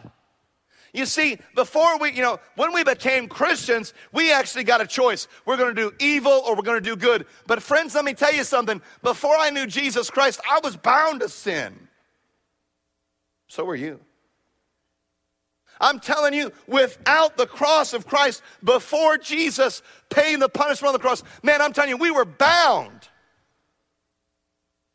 You 0.93 1.07
see, 1.07 1.39
before 1.55 1.99
we, 1.99 2.11
you 2.11 2.23
know, 2.23 2.41
when 2.57 2.73
we 2.73 2.83
became 2.83 3.29
Christians, 3.29 3.95
we 4.13 4.33
actually 4.33 4.65
got 4.65 4.81
a 4.81 4.87
choice. 4.87 5.29
We're 5.47 5.57
going 5.57 5.75
to 5.75 5.81
do 5.81 5.95
evil 6.01 6.33
or 6.33 6.57
we're 6.57 6.63
going 6.63 6.83
to 6.83 6.91
do 6.91 6.97
good. 6.97 7.27
But, 7.47 7.63
friends, 7.63 7.95
let 7.95 8.05
me 8.05 8.13
tell 8.13 8.35
you 8.35 8.43
something. 8.43 8.83
Before 9.03 9.37
I 9.37 9.51
knew 9.51 9.67
Jesus 9.67 10.11
Christ, 10.11 10.41
I 10.51 10.59
was 10.65 10.77
bound 10.77 11.21
to 11.21 11.29
sin. 11.29 11.89
So 13.51 13.65
were 13.65 13.75
you. 13.75 13.99
I'm 15.81 15.99
telling 15.99 16.35
you, 16.35 16.53
without 16.69 17.37
the 17.37 17.49
cross 17.49 17.93
of 17.95 18.07
Christ, 18.07 18.43
before 18.63 19.19
Jesus 19.19 19.83
paying 20.09 20.39
the 20.39 20.49
punishment 20.49 20.91
on 20.91 20.93
the 20.93 21.01
cross, 21.01 21.25
man, 21.43 21.61
I'm 21.61 21.73
telling 21.73 21.91
you, 21.91 21.97
we 21.97 22.13
were 22.13 22.25
bound. 22.25 23.09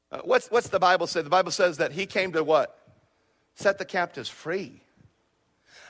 Uh, 0.09 0.21
what's, 0.23 0.47
what's 0.47 0.69
the 0.69 0.79
Bible 0.79 1.05
say? 1.05 1.21
The 1.21 1.29
Bible 1.29 1.51
says 1.51 1.77
that 1.77 1.91
he 1.91 2.05
came 2.05 2.31
to 2.31 2.45
what? 2.45 2.79
Set 3.55 3.77
the 3.77 3.83
captives 3.83 4.29
free. 4.29 4.81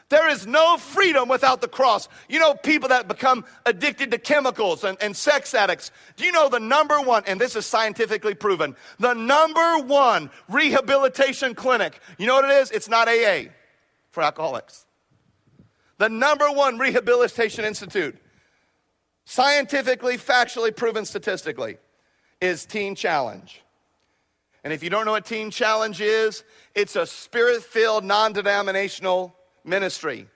There 0.09 0.29
is 0.29 0.45
no 0.45 0.77
freedom 0.77 1.27
without 1.27 1.61
the 1.61 1.67
cross. 1.67 2.07
You 2.29 2.39
know, 2.39 2.53
people 2.53 2.89
that 2.89 3.07
become 3.07 3.43
addicted 3.65 4.11
to 4.11 4.19
chemicals 4.19 4.83
and, 4.83 4.97
and 5.01 5.15
sex 5.15 5.53
addicts. 5.53 5.91
Do 6.15 6.25
you 6.25 6.31
know 6.31 6.47
the 6.47 6.59
number 6.59 7.01
one, 7.01 7.23
and 7.25 7.41
this 7.41 7.55
is 7.55 7.65
scientifically 7.65 8.35
proven, 8.35 8.75
the 8.99 9.13
number 9.13 9.79
one 9.79 10.29
rehabilitation 10.47 11.55
clinic, 11.55 11.99
you 12.17 12.27
know 12.27 12.35
what 12.35 12.45
it 12.45 12.51
is? 12.51 12.71
It's 12.71 12.87
not 12.87 13.07
AA 13.07 13.49
for 14.11 14.21
alcoholics 14.21 14.85
the 15.97 16.09
number 16.09 16.51
one 16.51 16.77
rehabilitation 16.77 17.65
institute, 17.65 18.17
scientifically, 19.25 20.17
factually 20.17 20.75
proven 20.75 21.05
statistically, 21.05 21.77
is 22.41 22.65
Teen 22.65 22.95
Challenge. 22.95 23.61
And 24.63 24.73
if 24.73 24.83
you 24.83 24.89
don't 24.89 25.05
know 25.05 25.11
what 25.11 25.25
Teen 25.25 25.51
Challenge 25.51 26.01
is, 26.01 26.43
it's 26.73 26.95
a 26.95 27.05
spirit 27.05 27.63
filled, 27.63 28.03
non 28.03 28.33
denominational 28.33 29.35
ministry 29.65 30.27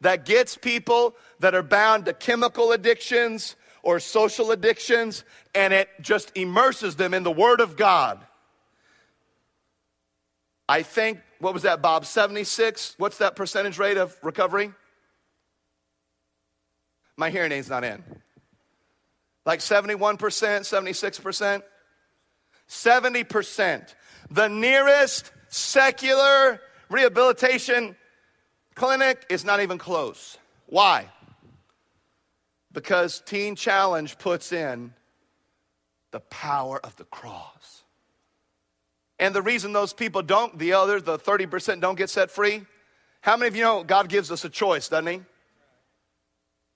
that 0.00 0.24
gets 0.24 0.56
people 0.56 1.14
that 1.40 1.54
are 1.54 1.62
bound 1.62 2.06
to 2.06 2.12
chemical 2.12 2.72
addictions 2.72 3.56
or 3.82 4.00
social 4.00 4.50
addictions 4.50 5.24
and 5.54 5.72
it 5.72 5.88
just 6.00 6.30
immerses 6.36 6.96
them 6.96 7.14
in 7.14 7.22
the 7.22 7.30
Word 7.30 7.60
of 7.60 7.76
God. 7.76 8.18
I 10.68 10.82
think, 10.82 11.20
what 11.40 11.54
was 11.54 11.62
that, 11.62 11.80
Bob? 11.80 12.04
76? 12.04 12.94
What's 12.98 13.18
that 13.18 13.36
percentage 13.36 13.78
rate 13.78 13.96
of 13.96 14.16
recovery? 14.22 14.72
my 17.18 17.30
hearing 17.30 17.52
aid's 17.52 17.68
not 17.68 17.84
in. 17.84 18.02
Like 19.44 19.58
71%, 19.58 20.18
76%? 20.18 21.62
70%. 22.68 23.94
The 24.30 24.48
nearest 24.48 25.32
secular 25.48 26.60
rehabilitation 26.88 27.96
clinic 28.78 29.26
is 29.28 29.44
not 29.44 29.60
even 29.60 29.76
close. 29.76 30.38
Why? 30.66 31.08
Because 32.72 33.20
Teen 33.26 33.56
Challenge 33.56 34.16
puts 34.18 34.52
in 34.52 34.94
the 36.12 36.20
power 36.20 36.80
of 36.84 36.96
the 36.96 37.04
cross. 37.04 37.82
And 39.18 39.34
the 39.34 39.42
reason 39.42 39.72
those 39.72 39.92
people 39.92 40.22
don't, 40.22 40.58
the 40.58 40.74
other, 40.74 41.00
the 41.00 41.18
30% 41.18 41.80
don't 41.80 41.98
get 41.98 42.08
set 42.08 42.30
free, 42.30 42.62
how 43.20 43.36
many 43.36 43.48
of 43.48 43.56
you 43.56 43.62
know 43.62 43.82
God 43.82 44.08
gives 44.08 44.30
us 44.30 44.44
a 44.44 44.48
choice, 44.48 44.88
doesn't 44.88 45.12
He? 45.12 45.20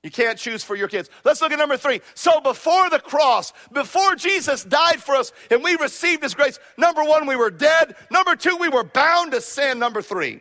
You 0.03 0.11
can't 0.11 0.37
choose 0.37 0.65
for 0.65 0.75
your 0.75 0.89
kids. 0.89 1.09
Let's 1.25 1.41
look 1.41 1.53
at 1.53 1.59
number 1.59 1.77
three. 1.77 2.01
So, 2.15 2.41
before 2.41 2.91
the 2.91 2.99
cross, 2.99 3.53
before 3.71 4.17
Jesus 4.17 4.65
died 4.65 5.01
for 5.01 5.15
us 5.15 5.33
and 5.49 5.63
we 5.63 5.77
received 5.77 6.25
his 6.25 6.35
grace, 6.35 6.59
number 6.77 7.05
one, 7.05 7.27
we 7.27 7.37
were 7.37 7.53
dead. 7.53 7.95
Number 8.11 8.35
two, 8.35 8.57
we 8.57 8.69
were 8.69 8.83
bound 8.83 9.31
to 9.31 9.41
sin. 9.41 9.79
Number 9.79 10.03
three. 10.03 10.41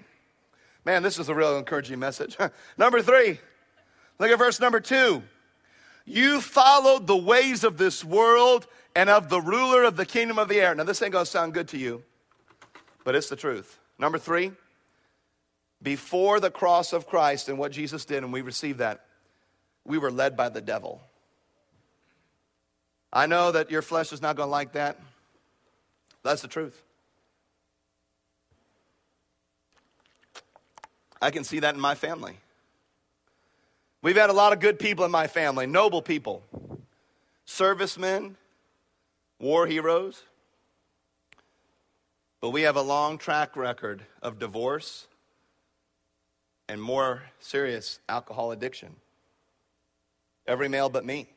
Man, 0.85 1.03
this 1.03 1.19
is 1.19 1.29
a 1.29 1.35
real 1.35 1.57
encouraging 1.57 1.99
message. 1.99 2.37
number 2.77 3.01
three, 3.01 3.39
look 4.19 4.31
at 4.31 4.37
verse 4.37 4.59
number 4.59 4.79
two. 4.79 5.23
You 6.05 6.41
followed 6.41 7.05
the 7.05 7.17
ways 7.17 7.63
of 7.63 7.77
this 7.77 8.03
world 8.03 8.67
and 8.95 9.09
of 9.09 9.29
the 9.29 9.39
ruler 9.39 9.83
of 9.83 9.95
the 9.95 10.05
kingdom 10.05 10.39
of 10.39 10.49
the 10.49 10.59
air. 10.59 10.73
Now, 10.73 10.83
this 10.83 11.01
ain't 11.01 11.13
gonna 11.13 11.25
sound 11.25 11.53
good 11.53 11.67
to 11.69 11.77
you, 11.77 12.03
but 13.03 13.15
it's 13.15 13.29
the 13.29 13.35
truth. 13.35 13.77
Number 13.99 14.17
three, 14.17 14.51
before 15.81 16.39
the 16.39 16.51
cross 16.51 16.93
of 16.93 17.07
Christ 17.07 17.49
and 17.49 17.57
what 17.57 17.71
Jesus 17.71 18.05
did, 18.05 18.23
and 18.23 18.33
we 18.33 18.41
received 18.41 18.79
that 18.79 19.05
we 19.85 19.97
were 19.97 20.11
led 20.11 20.35
by 20.35 20.49
the 20.49 20.61
devil. 20.61 21.01
I 23.13 23.25
know 23.25 23.51
that 23.51 23.71
your 23.71 23.81
flesh 23.81 24.11
is 24.13 24.21
not 24.21 24.37
to 24.37 24.45
like 24.45 24.73
that. 24.73 24.99
That's 26.23 26.41
the 26.41 26.47
truth. 26.47 26.81
I 31.21 31.29
can 31.29 31.43
see 31.43 31.59
that 31.59 31.75
in 31.75 31.81
my 31.81 31.95
family. 31.95 32.37
We've 34.01 34.17
had 34.17 34.31
a 34.31 34.33
lot 34.33 34.53
of 34.53 34.59
good 34.59 34.79
people 34.79 35.05
in 35.05 35.11
my 35.11 35.27
family, 35.27 35.67
noble 35.67 36.01
people, 36.01 36.41
servicemen, 37.45 38.35
war 39.39 39.67
heroes. 39.67 40.23
But 42.39 42.49
we 42.49 42.63
have 42.63 42.75
a 42.75 42.81
long 42.81 43.19
track 43.19 43.55
record 43.55 44.01
of 44.23 44.39
divorce 44.39 45.05
and 46.67 46.81
more 46.81 47.21
serious 47.39 47.99
alcohol 48.09 48.51
addiction. 48.51 48.95
Every 50.47 50.67
male 50.67 50.89
but 50.89 51.05
me. 51.05 51.27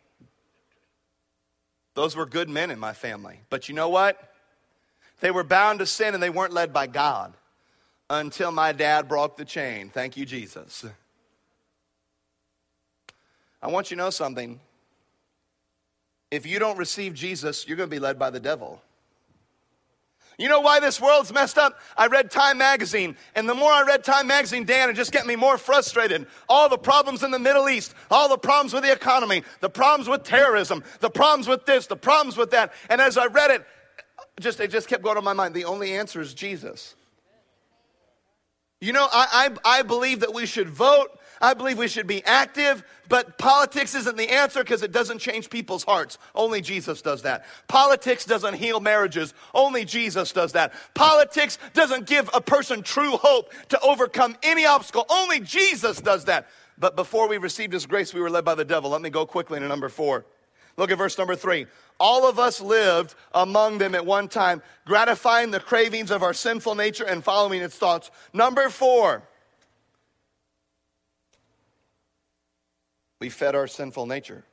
Those 1.93 2.17
were 2.17 2.25
good 2.25 2.49
men 2.49 2.71
in 2.71 2.79
my 2.79 2.95
family. 2.95 3.41
But 3.51 3.69
you 3.69 3.75
know 3.75 3.91
what? 3.91 4.33
They 5.21 5.31
were 5.31 5.45
bound 5.45 5.81
to 5.81 5.87
sin 5.87 6.15
and 6.15 6.23
they 6.23 6.31
weren't 6.31 6.55
led 6.55 6.73
by 6.73 6.87
God 6.87 7.35
until 8.11 8.51
my 8.51 8.73
dad 8.73 9.09
broke 9.09 9.37
the 9.37 9.45
chain. 9.45 9.91
Thank 9.91 10.17
you, 10.17 10.25
Jesus. 10.25 10.85
I 13.63 13.69
want 13.69 13.91
you 13.91 13.97
to 13.97 14.03
know 14.03 14.11
something. 14.11 14.61
If 16.31 16.47
you 16.47 16.59
don't 16.59 16.77
receive 16.77 17.15
Jesus, 17.15 17.67
you're 17.67 17.77
going 17.77 17.89
to 17.89 17.95
be 17.95 18.01
led 18.01 18.19
by 18.19 18.31
the 18.31 18.41
devil. 18.41 18.83
You 20.37 20.49
know 20.49 20.61
why 20.61 20.81
this 20.81 21.01
world's 21.01 21.33
messed 21.33 21.59
up? 21.59 21.79
I 21.97 22.09
read 22.09 22.31
Time 22.31 22.59
Magazine, 22.59 23.17
and 23.37 23.49
the 23.49 23.55
more 23.55 23.71
I 23.71 23.85
read 23.85 24.03
Time 24.03 24.27
Magazine, 24.27 24.65
Dan, 24.65 24.91
it 24.91 24.95
just 24.95 25.13
get 25.13 25.27
me 25.27 25.37
more 25.37 25.57
frustrated. 25.57 26.27
All 26.49 26.69
the 26.69 26.77
problems 26.77 27.23
in 27.23 27.31
the 27.31 27.39
Middle 27.39 27.69
East, 27.69 27.95
all 28.11 28.29
the 28.29 28.37
problems 28.37 28.73
with 28.73 28.83
the 28.83 28.93
economy, 28.93 29.45
the 29.61 29.71
problems 29.71 30.09
with 30.09 30.25
terrorism, 30.25 30.83
the 30.99 31.11
problems 31.11 31.47
with 31.47 31.67
this, 31.67 31.87
the 31.87 31.97
problems 31.97 32.37
with 32.37 32.51
that. 32.51 32.73
And 32.91 33.01
as 33.01 33.17
I 33.17 33.27
read 33.27 33.53
it, 33.53 33.65
just 34.41 34.59
it 34.59 34.73
just 34.73 34.89
kept 34.89 35.05
going 35.05 35.17
on 35.17 35.23
my 35.23 35.35
mind. 35.35 35.55
The 35.55 35.67
only 35.67 35.93
answer 35.93 36.21
is 36.21 36.35
Jesus. 36.35 36.97
You 38.81 38.93
know, 38.93 39.07
I, 39.11 39.51
I, 39.65 39.79
I 39.79 39.83
believe 39.83 40.21
that 40.21 40.35
we 40.35 40.47
should 40.47 40.69
vote. 40.69 41.19
I 41.41 41.55
believe 41.55 41.79
we 41.79 41.89
should 41.89 42.07
be 42.07 42.25
active, 42.25 42.83
but 43.09 43.39
politics 43.39 43.95
isn't 43.95 44.17
the 44.17 44.31
answer 44.31 44.61
because 44.63 44.83
it 44.83 44.93
doesn't 44.93 45.19
change 45.19 45.51
people's 45.51 45.85
hearts. 45.85 46.17
Only 46.35 46.61
Jesus 46.61 47.03
does 47.03 47.23
that. 47.23 47.45
Politics 47.69 48.25
doesn't 48.25 48.55
heal 48.55 48.81
marriages. 48.81 49.35
Only 49.53 49.85
Jesus 49.85 50.33
does 50.33 50.53
that. 50.53 50.73
Politics 50.95 51.59
doesn't 51.75 52.07
give 52.07 52.31
a 52.33 52.41
person 52.41 52.83
true 52.83 53.17
hope 53.17 53.53
to 53.71 53.81
overcome 53.81 54.37
any 54.43 54.65
obstacle. 54.65 55.05
Only 55.11 55.41
Jesus 55.41 56.01
does 56.01 56.27
that. 56.27 56.49
But 56.79 56.97
before 56.97 57.29
we 57.29 57.37
received 57.39 57.73
his 57.73 57.85
grace, 57.87 58.15
we 58.15 58.21
were 58.21 58.31
led 58.31 58.45
by 58.45 58.55
the 58.55 58.65
devil. 58.65 58.91
Let 58.91 59.03
me 59.03 59.11
go 59.11 59.27
quickly 59.27 59.61
to 59.61 59.69
number 59.69 59.89
four. 59.89 60.25
Look 60.77 60.91
at 60.91 60.99
verse 60.99 61.17
number 61.17 61.37
three. 61.37 61.67
All 62.01 62.29
of 62.29 62.39
us 62.39 62.61
lived 62.61 63.15
among 63.33 63.79
them 63.79 63.95
at 63.95 64.05
one 64.05 64.29
time, 64.29 64.63
gratifying 64.85 65.51
the 65.51 65.61
cravings 65.61 66.11
of 66.11 66.23
our 66.23 66.35
sinful 66.35 66.75
nature 66.75 67.05
and 67.05 67.23
following 67.23 67.63
its 67.63 67.77
thoughts. 67.77 68.11
Number 68.33 68.69
four, 68.69 69.23
we 73.21 73.29
fed 73.29 73.55
our 73.55 73.69
sinful 73.69 74.07
nature. 74.07 74.45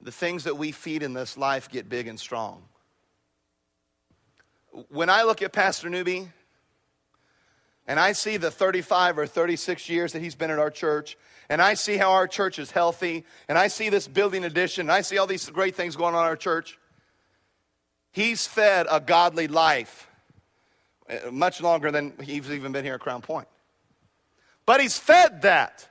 The 0.00 0.12
things 0.12 0.44
that 0.44 0.56
we 0.56 0.70
feed 0.70 1.02
in 1.02 1.14
this 1.14 1.36
life 1.36 1.68
get 1.70 1.88
big 1.88 2.06
and 2.06 2.20
strong. 2.20 2.62
When 4.88 5.08
I 5.08 5.22
look 5.22 5.40
at 5.42 5.52
Pastor 5.52 5.88
Newby, 5.88 6.28
and 7.86 8.00
I 8.00 8.12
see 8.12 8.36
the 8.36 8.50
35 8.50 9.18
or 9.18 9.26
36 9.26 9.88
years 9.88 10.12
that 10.12 10.22
he's 10.22 10.34
been 10.34 10.50
at 10.50 10.58
our 10.58 10.70
church, 10.70 11.16
and 11.48 11.60
I 11.60 11.74
see 11.74 11.96
how 11.96 12.12
our 12.12 12.26
church 12.26 12.58
is 12.58 12.70
healthy, 12.70 13.24
and 13.48 13.58
I 13.58 13.68
see 13.68 13.90
this 13.90 14.08
building 14.08 14.44
addition, 14.44 14.82
and 14.82 14.92
I 14.92 15.02
see 15.02 15.18
all 15.18 15.26
these 15.26 15.48
great 15.50 15.74
things 15.74 15.96
going 15.96 16.14
on 16.14 16.22
in 16.22 16.28
our 16.28 16.36
church. 16.36 16.78
He's 18.12 18.46
fed 18.46 18.86
a 18.90 19.00
godly 19.00 19.48
life 19.48 20.08
uh, 21.08 21.30
much 21.30 21.60
longer 21.60 21.90
than 21.90 22.14
he's 22.22 22.50
even 22.50 22.72
been 22.72 22.84
here 22.84 22.94
at 22.94 23.00
Crown 23.00 23.20
Point. 23.20 23.48
But 24.66 24.80
he's 24.80 24.96
fed 24.96 25.42
that. 25.42 25.88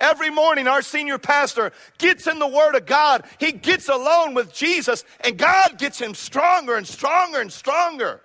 Every 0.00 0.28
morning, 0.28 0.66
our 0.66 0.82
senior 0.82 1.18
pastor 1.18 1.72
gets 1.98 2.26
in 2.26 2.38
the 2.38 2.46
Word 2.46 2.74
of 2.74 2.84
God. 2.84 3.24
He 3.38 3.52
gets 3.52 3.88
alone 3.88 4.34
with 4.34 4.52
Jesus, 4.52 5.04
and 5.20 5.38
God 5.38 5.78
gets 5.78 5.98
him 5.98 6.14
stronger 6.14 6.74
and 6.74 6.86
stronger 6.86 7.40
and 7.40 7.52
stronger. 7.52 8.20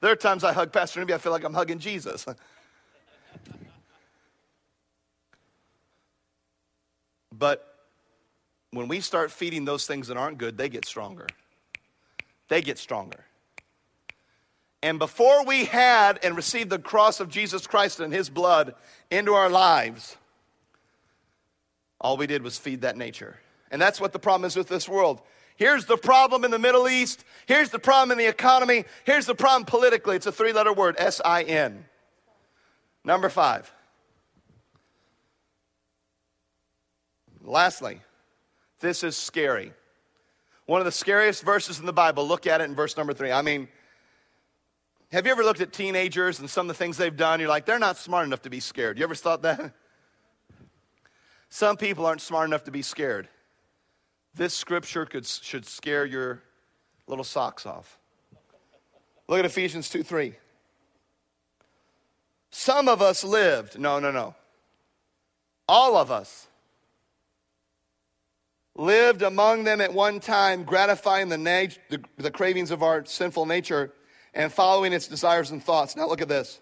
There 0.00 0.12
are 0.12 0.16
times 0.16 0.44
I 0.44 0.52
hug 0.52 0.72
Pastor 0.72 1.00
Newby, 1.00 1.14
I 1.14 1.18
feel 1.18 1.32
like 1.32 1.44
I'm 1.44 1.54
hugging 1.54 1.78
Jesus. 1.78 2.24
but 7.36 7.74
when 8.70 8.88
we 8.88 9.00
start 9.00 9.30
feeding 9.30 9.64
those 9.64 9.86
things 9.86 10.08
that 10.08 10.16
aren't 10.16 10.38
good, 10.38 10.56
they 10.56 10.68
get 10.68 10.84
stronger. 10.84 11.26
They 12.48 12.62
get 12.62 12.78
stronger. 12.78 13.24
And 14.82 14.98
before 14.98 15.44
we 15.44 15.64
had 15.64 16.20
and 16.22 16.36
received 16.36 16.70
the 16.70 16.78
cross 16.78 17.20
of 17.20 17.28
Jesus 17.28 17.66
Christ 17.66 17.98
and 18.00 18.12
his 18.12 18.30
blood 18.30 18.74
into 19.10 19.34
our 19.34 19.48
lives, 19.48 20.16
all 22.00 22.16
we 22.16 22.26
did 22.28 22.42
was 22.42 22.58
feed 22.58 22.82
that 22.82 22.96
nature. 22.96 23.38
And 23.70 23.82
that's 23.82 24.00
what 24.00 24.12
the 24.12 24.18
problem 24.18 24.46
is 24.46 24.56
with 24.56 24.68
this 24.68 24.88
world. 24.88 25.20
Here's 25.58 25.86
the 25.86 25.96
problem 25.96 26.44
in 26.44 26.52
the 26.52 26.58
Middle 26.58 26.88
East. 26.88 27.24
Here's 27.46 27.70
the 27.70 27.80
problem 27.80 28.12
in 28.12 28.18
the 28.18 28.30
economy. 28.30 28.84
Here's 29.04 29.26
the 29.26 29.34
problem 29.34 29.64
politically. 29.64 30.14
It's 30.14 30.26
a 30.26 30.32
three 30.32 30.52
letter 30.52 30.72
word 30.72 30.94
S 30.98 31.20
I 31.24 31.42
N. 31.42 31.84
Number 33.04 33.28
five. 33.28 33.70
Lastly, 37.42 38.00
this 38.78 39.02
is 39.02 39.16
scary. 39.16 39.72
One 40.66 40.80
of 40.80 40.84
the 40.84 40.92
scariest 40.92 41.42
verses 41.42 41.80
in 41.80 41.86
the 41.86 41.92
Bible. 41.92 42.28
Look 42.28 42.46
at 42.46 42.60
it 42.60 42.64
in 42.64 42.76
verse 42.76 42.96
number 42.96 43.12
three. 43.12 43.32
I 43.32 43.42
mean, 43.42 43.66
have 45.10 45.26
you 45.26 45.32
ever 45.32 45.42
looked 45.42 45.60
at 45.60 45.72
teenagers 45.72 46.38
and 46.38 46.48
some 46.48 46.66
of 46.66 46.76
the 46.76 46.78
things 46.78 46.98
they've 46.98 47.16
done? 47.16 47.40
You're 47.40 47.48
like, 47.48 47.66
they're 47.66 47.80
not 47.80 47.96
smart 47.96 48.26
enough 48.26 48.42
to 48.42 48.50
be 48.50 48.60
scared. 48.60 48.96
You 48.96 49.04
ever 49.04 49.16
thought 49.16 49.42
that? 49.42 49.72
Some 51.48 51.76
people 51.76 52.06
aren't 52.06 52.20
smart 52.20 52.46
enough 52.46 52.64
to 52.64 52.70
be 52.70 52.82
scared. 52.82 53.28
This 54.38 54.54
scripture 54.54 55.04
could, 55.04 55.26
should 55.26 55.66
scare 55.66 56.06
your 56.06 56.44
little 57.08 57.24
socks 57.24 57.66
off. 57.66 57.98
Look 59.26 59.40
at 59.40 59.44
Ephesians 59.44 59.90
2 59.90 60.04
3. 60.04 60.32
Some 62.52 62.88
of 62.88 63.02
us 63.02 63.24
lived, 63.24 63.80
no, 63.80 63.98
no, 63.98 64.12
no. 64.12 64.36
All 65.68 65.96
of 65.96 66.12
us 66.12 66.46
lived 68.76 69.22
among 69.22 69.64
them 69.64 69.80
at 69.80 69.92
one 69.92 70.20
time, 70.20 70.62
gratifying 70.62 71.28
the, 71.30 71.36
nat- 71.36 71.76
the, 71.90 72.00
the 72.16 72.30
cravings 72.30 72.70
of 72.70 72.84
our 72.84 73.04
sinful 73.04 73.44
nature 73.44 73.92
and 74.34 74.52
following 74.52 74.92
its 74.92 75.08
desires 75.08 75.50
and 75.50 75.60
thoughts. 75.62 75.96
Now, 75.96 76.06
look 76.06 76.22
at 76.22 76.28
this. 76.28 76.60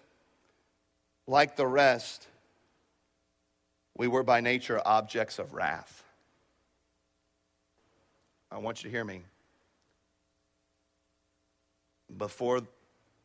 Like 1.27 1.55
the 1.55 1.67
rest, 1.67 2.25
we 3.95 4.07
were 4.07 4.23
by 4.23 4.41
nature 4.41 4.81
objects 4.83 5.37
of 5.37 5.53
wrath. 5.53 6.03
I 8.51 8.57
want 8.57 8.83
you 8.83 8.89
to 8.89 8.95
hear 8.95 9.03
me. 9.03 9.21
Before 12.17 12.61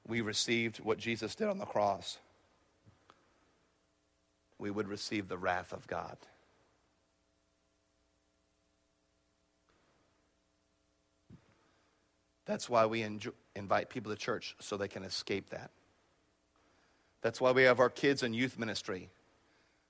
we 0.07 0.21
received 0.21 0.79
what 0.79 0.99
Jesus 0.99 1.35
did 1.35 1.49
on 1.49 1.59
the 1.59 1.65
cross, 1.65 2.19
we 4.59 4.71
would 4.71 4.89
receive 4.89 5.29
the 5.29 5.39
wrath 5.39 5.73
of 5.73 5.87
God. 5.87 6.17
That's 12.45 12.69
why 12.69 12.87
we 12.87 13.03
enjoy, 13.03 13.31
invite 13.55 13.89
people 13.89 14.13
to 14.13 14.19
church 14.19 14.57
so 14.59 14.77
they 14.77 14.89
can 14.89 15.05
escape 15.05 15.51
that. 15.51 15.71
That's 17.23 17.41
why 17.41 17.53
we 17.53 17.63
have 17.63 17.79
our 17.79 17.89
kids 17.89 18.25
in 18.25 18.35
youth 18.35 18.59
ministry 18.59 19.09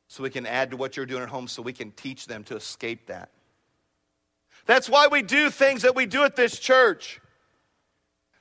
so 0.08 0.22
we 0.22 0.28
can 0.28 0.44
add 0.44 0.70
to 0.70 0.76
what 0.76 0.96
you're 0.96 1.06
doing 1.06 1.22
at 1.22 1.30
home 1.30 1.48
so 1.48 1.62
we 1.62 1.72
can 1.72 1.90
teach 1.92 2.26
them 2.26 2.44
to 2.44 2.56
escape 2.56 3.06
that. 3.06 3.30
That's 4.66 4.88
why 4.88 5.08
we 5.08 5.22
do 5.22 5.50
things 5.50 5.82
that 5.82 5.94
we 5.94 6.06
do 6.06 6.24
at 6.24 6.36
this 6.36 6.58
church, 6.58 7.20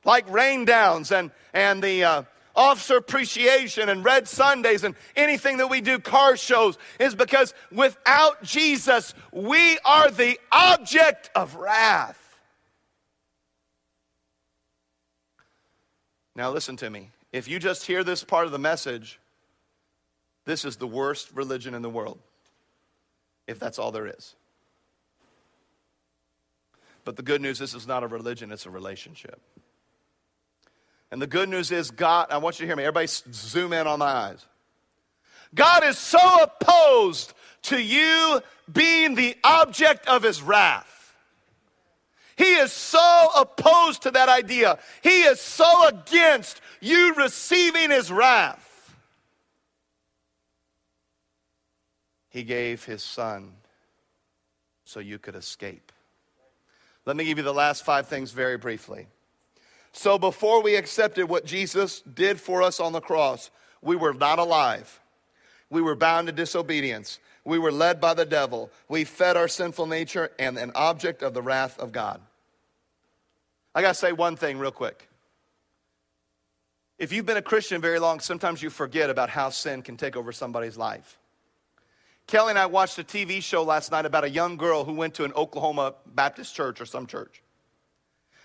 like 0.06 0.30
rain 0.30 0.66
downs 0.66 1.12
and, 1.12 1.32
and 1.54 1.84
the 1.84 2.04
uh, 2.04 2.24
officer 2.56 2.98
appreciation 2.98 3.90
and 3.90 4.04
red 4.04 4.28
Sundays 4.28 4.84
and 4.84 4.96
anything 5.16 5.58
that 5.58 5.70
we 5.70 5.82
do, 5.82 6.00
car 6.00 6.38
shows, 6.38 6.78
is 7.00 7.16
because 7.16 7.54
without 7.72 8.44
Jesus, 8.44 9.14
we 9.32 9.78
are 9.86 10.12
the 10.12 10.40
object 10.52 11.30
of 11.36 11.56
wrath. 11.56 12.18
Now, 16.36 16.52
listen 16.52 16.78
to 16.78 16.90
me. 16.90 17.10
If 17.32 17.48
you 17.48 17.60
just 17.60 17.86
hear 17.86 18.04
this 18.04 18.24
part 18.24 18.46
of 18.46 18.52
the 18.52 18.60
message, 18.60 19.20
this 20.46 20.66
is 20.66 20.78
the 20.78 20.88
worst 20.88 21.30
religion 21.34 21.74
in 21.74 21.82
the 21.82 21.90
world, 21.90 22.20
if 23.48 23.60
that's 23.60 23.80
all 23.80 23.92
there 23.92 24.08
is. 24.08 24.36
But 27.04 27.16
the 27.16 27.24
good 27.24 27.42
news 27.42 27.60
this 27.60 27.74
is 27.74 27.88
not 27.88 28.04
a 28.04 28.08
religion, 28.08 28.52
it's 28.52 28.66
a 28.66 28.70
relationship. 28.70 29.42
And 31.12 31.22
the 31.22 31.28
good 31.28 31.50
news 31.50 31.72
is, 31.72 31.92
God, 31.92 32.28
I 32.30 32.38
want 32.38 32.60
you 32.60 32.64
to 32.64 32.68
hear 32.68 32.76
me. 32.76 32.84
Everybody 32.84 33.08
zoom 33.08 33.74
in 33.74 33.86
on 33.86 34.00
my 34.00 34.06
eyes. 34.06 34.46
God 35.54 35.84
is 35.84 35.98
so 35.98 36.44
opposed 36.44 37.34
to 37.64 37.78
you 37.78 38.42
being 38.72 39.16
the 39.16 39.36
object 39.44 40.08
of 40.08 40.24
his 40.24 40.42
wrath. 40.42 41.14
He 42.38 42.54
is 42.56 42.72
so 42.72 43.30
opposed 43.38 44.04
to 44.04 44.12
that 44.12 44.30
idea. 44.30 44.80
He 45.04 45.24
is 45.24 45.40
so 45.42 45.88
against 45.90 46.62
you 46.80 47.14
receiving 47.16 47.92
his 47.92 48.12
wrath. 48.12 48.96
He 52.30 52.44
gave 52.44 52.86
his 52.86 53.04
son 53.04 53.52
so 54.86 55.02
you 55.02 55.20
could 55.20 55.36
escape. 55.36 55.92
Let 57.06 57.16
me 57.16 57.26
give 57.26 57.38
you 57.38 57.44
the 57.44 57.54
last 57.54 57.84
five 57.84 58.08
things 58.08 58.32
very 58.32 58.58
briefly. 58.58 59.08
So, 59.94 60.18
before 60.18 60.62
we 60.62 60.76
accepted 60.76 61.28
what 61.28 61.46
Jesus 61.46 62.02
did 62.02 62.40
for 62.40 62.62
us 62.62 62.80
on 62.80 62.94
the 62.94 63.02
cross, 63.02 63.52
we 63.82 63.96
were 63.96 64.14
not 64.14 64.40
alive. 64.40 65.00
We 65.70 65.82
were 65.82 65.96
bound 65.96 66.28
to 66.28 66.34
disobedience. 66.34 67.20
We 67.44 67.58
were 67.58 67.72
led 67.72 68.00
by 68.00 68.14
the 68.14 68.26
devil. 68.26 68.70
We 68.88 69.04
fed 69.04 69.36
our 69.36 69.48
sinful 69.48 69.88
nature 69.88 70.32
and 70.38 70.58
an 70.58 70.72
object 70.76 71.24
of 71.24 71.34
the 71.34 71.42
wrath 71.42 71.80
of 71.80 71.92
God. 71.92 72.22
I 73.74 73.82
got 73.82 73.90
to 73.90 73.96
say 73.96 74.12
one 74.12 74.36
thing 74.36 74.60
real 74.60 74.72
quick. 74.72 75.08
If 77.00 77.12
you've 77.12 77.26
been 77.26 77.38
a 77.38 77.42
Christian 77.42 77.82
very 77.82 78.00
long, 78.00 78.20
sometimes 78.20 78.62
you 78.62 78.70
forget 78.70 79.10
about 79.10 79.30
how 79.30 79.50
sin 79.50 79.82
can 79.82 79.98
take 79.98 80.16
over 80.16 80.32
somebody's 80.32 80.78
life. 80.78 81.18
Kelly 82.32 82.52
and 82.52 82.60
I 82.60 82.65
watched 82.65 82.98
a 82.98 83.04
TV 83.04 83.44
show 83.44 83.62
last 83.62 83.91
night 83.91 84.06
about 84.06 84.24
a 84.24 84.30
young 84.30 84.56
girl 84.56 84.86
who 84.86 84.94
went 84.94 85.15
to 85.15 85.26
an 85.26 85.34
Oklahoma 85.34 85.96
Baptist 86.06 86.56
church 86.56 86.80
or 86.80 86.86
some 86.86 87.06
church. 87.06 87.44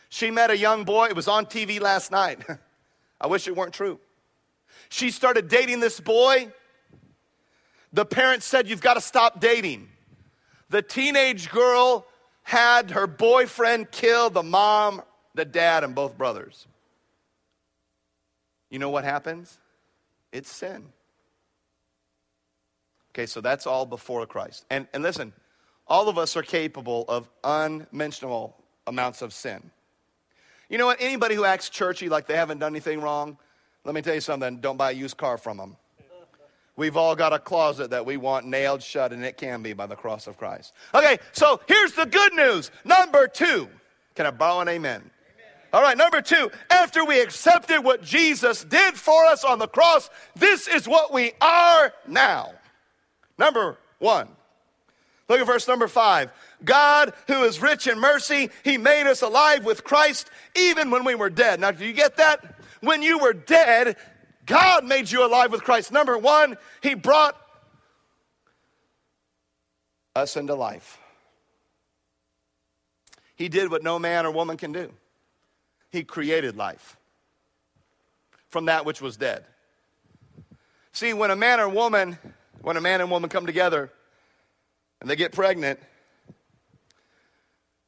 She 0.08 0.32
met 0.32 0.50
a 0.50 0.58
young 0.58 0.82
boy, 0.82 1.06
it 1.06 1.14
was 1.14 1.28
on 1.28 1.46
TV 1.46 1.80
last 1.80 2.10
night. 2.10 2.44
I 3.20 3.28
wish 3.28 3.46
it 3.46 3.54
weren't 3.54 3.72
true. 3.72 4.00
She 4.88 5.12
started 5.12 5.46
dating 5.46 5.78
this 5.78 6.00
boy. 6.00 6.52
The 7.92 8.04
parents 8.04 8.44
said, 8.44 8.68
You've 8.68 8.80
got 8.80 8.94
to 8.94 9.00
stop 9.00 9.38
dating. 9.38 9.88
The 10.68 10.82
teenage 10.82 11.48
girl 11.48 12.06
had 12.42 12.90
her 12.90 13.06
boyfriend 13.06 13.92
kill 13.92 14.30
the 14.30 14.42
mom 14.42 15.00
the 15.36 15.44
dad 15.44 15.84
and 15.84 15.94
both 15.94 16.18
brothers. 16.18 16.66
You 18.68 18.80
know 18.80 18.90
what 18.90 19.04
happens? 19.04 19.60
It's 20.32 20.50
sin. 20.50 20.86
Okay, 23.16 23.24
so 23.24 23.40
that's 23.40 23.66
all 23.66 23.86
before 23.86 24.26
Christ. 24.26 24.66
And, 24.68 24.86
and 24.92 25.02
listen, 25.02 25.32
all 25.88 26.10
of 26.10 26.18
us 26.18 26.36
are 26.36 26.42
capable 26.42 27.06
of 27.08 27.30
unmentionable 27.42 28.54
amounts 28.86 29.22
of 29.22 29.32
sin. 29.32 29.70
You 30.68 30.76
know 30.76 30.84
what? 30.84 30.98
Anybody 31.00 31.34
who 31.34 31.46
acts 31.46 31.70
churchy 31.70 32.10
like 32.10 32.26
they 32.26 32.36
haven't 32.36 32.58
done 32.58 32.72
anything 32.72 33.00
wrong, 33.00 33.38
let 33.84 33.94
me 33.94 34.02
tell 34.02 34.12
you 34.12 34.20
something 34.20 34.58
don't 34.58 34.76
buy 34.76 34.90
a 34.90 34.94
used 34.94 35.16
car 35.16 35.38
from 35.38 35.56
them. 35.56 35.76
We've 36.76 36.98
all 36.98 37.16
got 37.16 37.32
a 37.32 37.38
closet 37.38 37.88
that 37.88 38.04
we 38.04 38.18
want 38.18 38.44
nailed 38.44 38.82
shut, 38.82 39.14
and 39.14 39.24
it 39.24 39.38
can 39.38 39.62
be 39.62 39.72
by 39.72 39.86
the 39.86 39.96
cross 39.96 40.26
of 40.26 40.36
Christ. 40.36 40.74
Okay, 40.94 41.16
so 41.32 41.58
here's 41.66 41.92
the 41.92 42.04
good 42.04 42.34
news. 42.34 42.70
Number 42.84 43.26
two. 43.28 43.66
Can 44.14 44.26
I 44.26 44.30
borrow 44.30 44.60
an 44.60 44.68
amen? 44.68 45.00
amen? 45.00 45.10
All 45.72 45.80
right, 45.80 45.96
number 45.96 46.20
two. 46.20 46.50
After 46.70 47.02
we 47.02 47.18
accepted 47.18 47.82
what 47.82 48.02
Jesus 48.02 48.62
did 48.62 48.92
for 48.92 49.24
us 49.24 49.42
on 49.42 49.58
the 49.58 49.68
cross, 49.68 50.10
this 50.34 50.68
is 50.68 50.86
what 50.86 51.14
we 51.14 51.32
are 51.40 51.94
now. 52.06 52.52
Number 53.38 53.78
one. 53.98 54.28
Look 55.28 55.40
at 55.40 55.46
verse 55.46 55.66
number 55.66 55.88
five. 55.88 56.30
God, 56.64 57.12
who 57.26 57.42
is 57.44 57.60
rich 57.60 57.86
in 57.86 57.98
mercy, 57.98 58.50
he 58.62 58.78
made 58.78 59.08
us 59.08 59.22
alive 59.22 59.64
with 59.64 59.82
Christ 59.82 60.30
even 60.54 60.90
when 60.90 61.04
we 61.04 61.14
were 61.14 61.30
dead. 61.30 61.60
Now, 61.60 61.72
do 61.72 61.84
you 61.84 61.92
get 61.92 62.16
that? 62.18 62.60
When 62.80 63.02
you 63.02 63.18
were 63.18 63.32
dead, 63.32 63.96
God 64.46 64.84
made 64.84 65.10
you 65.10 65.26
alive 65.26 65.50
with 65.50 65.64
Christ. 65.64 65.90
Number 65.90 66.16
one, 66.16 66.56
he 66.80 66.94
brought 66.94 67.36
us 70.14 70.36
into 70.36 70.54
life. 70.54 70.98
He 73.34 73.48
did 73.48 73.70
what 73.70 73.82
no 73.82 73.98
man 73.98 74.24
or 74.24 74.30
woman 74.30 74.56
can 74.56 74.72
do. 74.72 74.92
He 75.90 76.04
created 76.04 76.56
life 76.56 76.96
from 78.48 78.66
that 78.66 78.86
which 78.86 79.00
was 79.00 79.16
dead. 79.16 79.44
See, 80.92 81.12
when 81.12 81.30
a 81.30 81.36
man 81.36 81.60
or 81.60 81.68
woman, 81.68 82.18
when 82.62 82.76
a 82.76 82.80
man 82.80 83.00
and 83.00 83.10
woman 83.10 83.30
come 83.30 83.46
together 83.46 83.90
and 85.00 85.08
they 85.08 85.16
get 85.16 85.32
pregnant, 85.32 85.80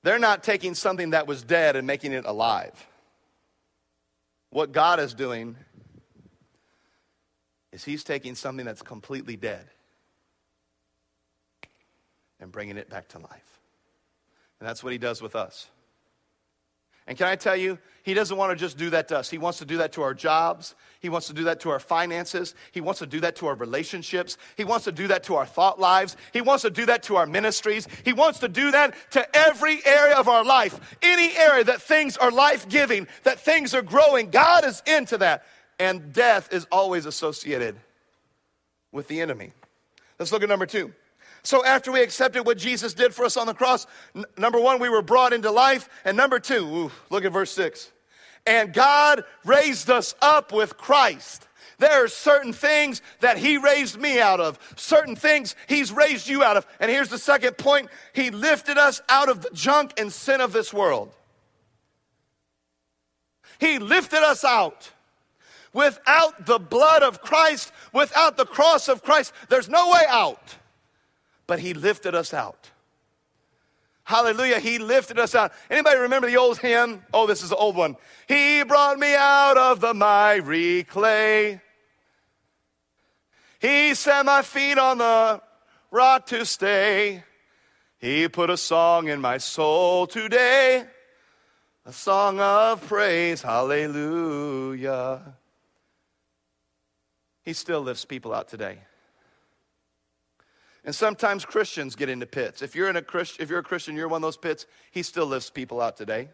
they're 0.03 0.19
not 0.19 0.43
taking 0.43 0.75
something 0.75 1.11
that 1.11 1.27
was 1.27 1.43
dead 1.43 1.77
and 1.77 1.87
making 1.87 2.13
it 2.13 2.25
alive. 2.25 2.87
What 4.51 4.73
God 4.73 5.01
is 5.01 5.15
doing 5.15 5.57
is 7.73 7.85
He's 7.85 8.05
taking 8.05 8.35
something 8.35 8.65
that's 8.65 8.83
completely 8.83 9.37
dead 9.37 9.67
and 12.41 12.51
bringing 12.53 12.77
it 12.77 12.89
back 12.89 13.09
to 13.09 13.19
life. 13.19 13.61
And 14.61 14.69
that's 14.69 14.83
what 14.83 14.93
He 14.93 14.99
does 14.99 15.21
with 15.21 15.37
us. 15.37 15.69
And 17.07 17.17
can 17.17 17.27
I 17.27 17.37
tell 17.37 17.57
you, 17.57 17.79
he 18.09 18.15
doesn't 18.15 18.39
want 18.39 18.51
to 18.51 18.57
just 18.57 18.79
do 18.79 18.89
that 18.89 19.09
to 19.09 19.19
us. 19.19 19.29
He 19.29 19.37
wants 19.37 19.59
to 19.59 19.67
do 19.67 19.77
that 19.77 19.93
to 19.93 20.03
our 20.03 20.15
jobs. 20.15 20.75
He 21.01 21.11
wants 21.11 21.27
to 21.27 21.35
do 21.35 21.45
that 21.45 21.61
to 21.61 21.69
our 21.69 21.79
finances. 21.79 22.55
He 22.73 22.81
wants 22.81 23.01
to 23.01 23.07
do 23.07 23.21
that 23.21 23.37
to 23.37 23.49
our 23.49 23.55
relationships. 23.55 24.39
He 24.57 24.65
wants 24.65 24.87
to 24.87 24.93
do 24.93 25.09
that 25.09 25.25
to 25.25 25.35
our 25.35 25.45
thought 25.45 25.79
lives. 25.79 26.17
He 26.33 26.41
wants 26.41 26.63
to 26.63 26.71
do 26.71 26.87
that 26.87 27.03
to 27.03 27.17
our 27.17 27.27
ministries. 27.27 27.87
He 28.07 28.15
wants 28.15 28.39
to 28.39 28.49
do 28.49 28.71
that 28.71 28.95
to 29.11 29.37
every 29.37 29.85
area 29.85 30.17
of 30.17 30.27
our 30.27 30.43
life. 30.43 30.97
Any 31.03 31.37
area 31.37 31.65
that 31.65 31.83
things 31.83 32.17
are 32.17 32.31
life 32.31 32.67
giving, 32.71 33.07
that 33.25 33.41
things 33.41 33.75
are 33.75 33.83
growing, 33.83 34.31
God 34.31 34.65
is 34.65 34.83
into 34.87 35.19
that. 35.19 35.45
And 35.79 36.15
death 36.15 36.51
is 36.51 36.67
always 36.73 37.05
associated 37.05 37.77
with 38.91 39.07
the 39.09 39.21
enemy. 39.21 39.53
Let's 40.19 40.33
look 40.33 40.43
at 40.43 40.49
number 40.49 40.65
two. 40.65 40.95
So 41.43 41.63
after 41.63 41.93
we 41.93 42.01
accepted 42.03 42.47
what 42.47 42.57
Jesus 42.57 42.95
did 42.95 43.15
for 43.15 43.27
us 43.27 43.37
on 43.37 43.47
the 43.47 43.55
cross, 43.55 43.87
n- 44.17 44.25
number 44.39 44.59
one, 44.59 44.81
we 44.81 44.89
were 44.89 45.03
brought 45.03 45.35
into 45.35 45.51
life. 45.51 45.91
And 46.07 46.17
number 46.17 46.41
two, 46.41 46.67
ooh, 46.67 46.91
look 47.11 47.27
at 47.27 47.33
verse 47.33 47.51
six. 47.51 47.93
And 48.49 48.73
God 48.73 49.25
raised 49.45 49.91
us 49.91 50.15
up 50.21 50.53
with 50.53 50.77
Christ. 50.77 51.47
There 51.79 52.05
are 52.05 52.09
certain 52.09 52.53
things 52.53 53.03
that 53.21 53.39
He 53.39 53.59
raised 53.59 54.01
me 54.01 54.19
out 54.19 54.41
of, 54.41 54.59
certain 54.75 55.15
things 55.15 55.55
He's 55.69 55.93
raised 55.93 56.27
you 56.27 56.43
out 56.43 56.57
of. 56.57 56.67
And 56.81 56.91
here's 56.91 57.11
the 57.11 57.19
second 57.19 57.59
point 57.59 57.89
He 58.13 58.31
lifted 58.31 58.79
us 58.79 59.01
out 59.09 59.29
of 59.29 59.43
the 59.43 59.51
junk 59.53 59.93
and 59.99 60.13
sin 60.13 60.41
of 60.41 60.53
this 60.53 60.73
world. 60.73 61.13
He 63.61 63.79
lifted 63.79 64.23
us 64.23 64.45
out. 64.45 64.91
Without 65.75 66.47
the 66.47 66.59
blood 66.59 67.03
of 67.03 67.21
Christ, 67.21 67.71
without 67.93 68.39
the 68.39 68.47
cross 68.47 68.89
of 68.89 69.03
Christ, 69.03 69.33
there's 69.51 69.69
no 69.69 69.91
way 69.91 70.03
out 70.09 70.57
but 71.49 71.59
he 71.59 71.75
lifted 71.75 72.15
us 72.15 72.33
out. 72.33 72.71
Hallelujah. 74.09 74.59
He 74.59 74.79
lifted 74.79 75.19
us 75.19 75.35
out. 75.35 75.53
Anybody 75.69 75.99
remember 75.99 76.31
the 76.31 76.39
old 76.39 76.57
hymn? 76.57 77.03
Oh, 77.13 77.27
this 77.27 77.43
is 77.43 77.51
an 77.51 77.59
old 77.61 77.77
one. 77.77 77.95
He 78.27 78.63
brought 78.63 78.99
me 78.99 79.15
out 79.15 79.59
of 79.59 79.81
the 79.81 79.93
miry 79.93 80.85
clay. 80.85 81.61
He 83.59 83.93
set 83.93 84.25
my 84.25 84.41
feet 84.41 84.79
on 84.79 84.97
the 84.97 85.43
rock 85.91 86.25
to 86.29 86.47
stay. 86.47 87.23
He 87.99 88.29
put 88.29 88.49
a 88.49 88.57
song 88.57 89.09
in 89.09 89.21
my 89.21 89.37
soul 89.37 90.07
today, 90.07 90.87
a 91.85 91.93
song 91.93 92.41
of 92.41 92.89
praise. 92.89 93.43
Hallelujah. 93.43 95.21
He 97.43 97.53
still 97.53 97.83
lifts 97.83 98.07
people 98.07 98.33
out 98.33 98.49
today. 98.49 98.79
And 100.89 100.95
sometimes 100.95 101.45
Christians 101.45 101.95
get 101.97 102.09
into 102.09 102.25
pits. 102.25 102.63
If 102.63 102.75
you're, 102.75 102.89
in 102.89 102.97
a 102.97 103.03
Christ, 103.03 103.37
if 103.41 103.51
you're 103.51 103.59
a 103.59 103.63
Christian, 103.63 103.95
you're 103.95 104.09
one 104.09 104.21
of 104.21 104.23
those 104.23 104.39
pits, 104.39 104.65
he 104.91 105.03
still 105.03 105.27
lifts 105.27 105.51
people 105.51 105.83
out 105.83 105.99
today. 105.99 106.31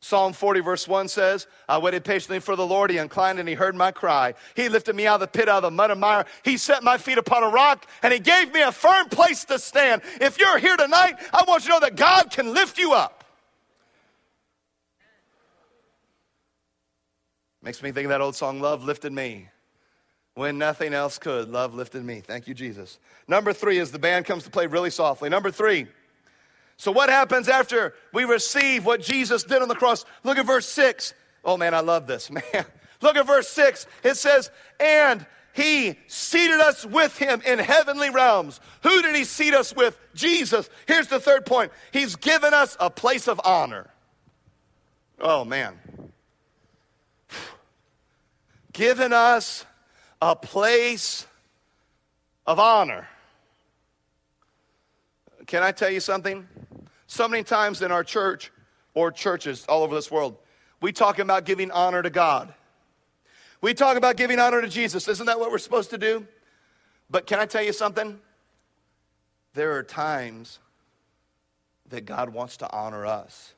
Psalm 0.00 0.32
40, 0.32 0.60
verse 0.60 0.88
1 0.88 1.08
says, 1.08 1.46
I 1.68 1.76
waited 1.76 2.04
patiently 2.04 2.40
for 2.40 2.56
the 2.56 2.66
Lord. 2.66 2.90
He 2.90 2.96
inclined 2.96 3.38
and 3.38 3.46
he 3.46 3.54
heard 3.54 3.76
my 3.76 3.90
cry. 3.90 4.32
He 4.56 4.70
lifted 4.70 4.96
me 4.96 5.06
out 5.06 5.16
of 5.16 5.20
the 5.20 5.26
pit, 5.26 5.46
out 5.46 5.58
of 5.58 5.64
the 5.64 5.70
mud 5.70 5.90
and 5.90 6.00
mire. 6.00 6.24
He 6.42 6.56
set 6.56 6.82
my 6.82 6.96
feet 6.96 7.18
upon 7.18 7.44
a 7.44 7.50
rock 7.50 7.86
and 8.02 8.14
he 8.14 8.18
gave 8.18 8.50
me 8.54 8.62
a 8.62 8.72
firm 8.72 9.10
place 9.10 9.44
to 9.44 9.58
stand. 9.58 10.00
If 10.22 10.38
you're 10.38 10.56
here 10.56 10.78
tonight, 10.78 11.16
I 11.30 11.44
want 11.46 11.64
you 11.64 11.68
to 11.68 11.74
know 11.74 11.80
that 11.80 11.96
God 11.96 12.30
can 12.30 12.54
lift 12.54 12.78
you 12.78 12.94
up. 12.94 13.24
Makes 17.62 17.82
me 17.82 17.92
think 17.92 18.06
of 18.06 18.08
that 18.08 18.22
old 18.22 18.36
song, 18.36 18.62
Love 18.62 18.84
Lifted 18.84 19.12
Me. 19.12 19.48
When 20.38 20.56
nothing 20.56 20.94
else 20.94 21.18
could, 21.18 21.48
love 21.48 21.74
lifted 21.74 22.04
me. 22.04 22.20
Thank 22.20 22.46
you, 22.46 22.54
Jesus. 22.54 23.00
Number 23.26 23.52
three 23.52 23.78
is 23.78 23.90
the 23.90 23.98
band 23.98 24.24
comes 24.24 24.44
to 24.44 24.50
play 24.50 24.68
really 24.68 24.88
softly. 24.88 25.28
Number 25.28 25.50
three. 25.50 25.88
So, 26.76 26.92
what 26.92 27.10
happens 27.10 27.48
after 27.48 27.92
we 28.12 28.22
receive 28.22 28.86
what 28.86 29.02
Jesus 29.02 29.42
did 29.42 29.62
on 29.62 29.66
the 29.66 29.74
cross? 29.74 30.04
Look 30.22 30.38
at 30.38 30.46
verse 30.46 30.68
six. 30.68 31.12
Oh, 31.44 31.56
man, 31.56 31.74
I 31.74 31.80
love 31.80 32.06
this, 32.06 32.30
man. 32.30 32.64
Look 33.02 33.16
at 33.16 33.26
verse 33.26 33.48
six. 33.48 33.88
It 34.04 34.16
says, 34.16 34.52
And 34.78 35.26
he 35.54 35.98
seated 36.06 36.60
us 36.60 36.86
with 36.86 37.18
him 37.18 37.42
in 37.44 37.58
heavenly 37.58 38.10
realms. 38.10 38.60
Who 38.84 39.02
did 39.02 39.16
he 39.16 39.24
seat 39.24 39.54
us 39.54 39.74
with? 39.74 39.98
Jesus. 40.14 40.70
Here's 40.86 41.08
the 41.08 41.18
third 41.18 41.46
point 41.46 41.72
He's 41.90 42.14
given 42.14 42.54
us 42.54 42.76
a 42.78 42.90
place 42.90 43.26
of 43.26 43.40
honor. 43.44 43.90
Oh, 45.18 45.44
man. 45.44 45.80
Given 48.72 49.12
us 49.12 49.64
a 50.20 50.34
place 50.34 51.26
of 52.46 52.58
honor. 52.58 53.08
Can 55.46 55.62
I 55.62 55.72
tell 55.72 55.90
you 55.90 56.00
something? 56.00 56.46
So 57.06 57.28
many 57.28 57.42
times 57.42 57.82
in 57.82 57.90
our 57.90 58.04
church 58.04 58.50
or 58.94 59.10
churches 59.10 59.64
all 59.68 59.82
over 59.82 59.94
this 59.94 60.10
world, 60.10 60.36
we 60.80 60.92
talk 60.92 61.18
about 61.18 61.44
giving 61.44 61.70
honor 61.70 62.02
to 62.02 62.10
God. 62.10 62.52
We 63.60 63.74
talk 63.74 63.96
about 63.96 64.16
giving 64.16 64.38
honor 64.38 64.60
to 64.60 64.68
Jesus. 64.68 65.08
Isn't 65.08 65.26
that 65.26 65.40
what 65.40 65.50
we're 65.50 65.58
supposed 65.58 65.90
to 65.90 65.98
do? 65.98 66.26
But 67.10 67.26
can 67.26 67.38
I 67.38 67.46
tell 67.46 67.62
you 67.62 67.72
something? 67.72 68.20
There 69.54 69.76
are 69.76 69.82
times 69.82 70.58
that 71.88 72.04
God 72.04 72.28
wants 72.30 72.58
to 72.58 72.70
honor 72.70 73.06
us. 73.06 73.54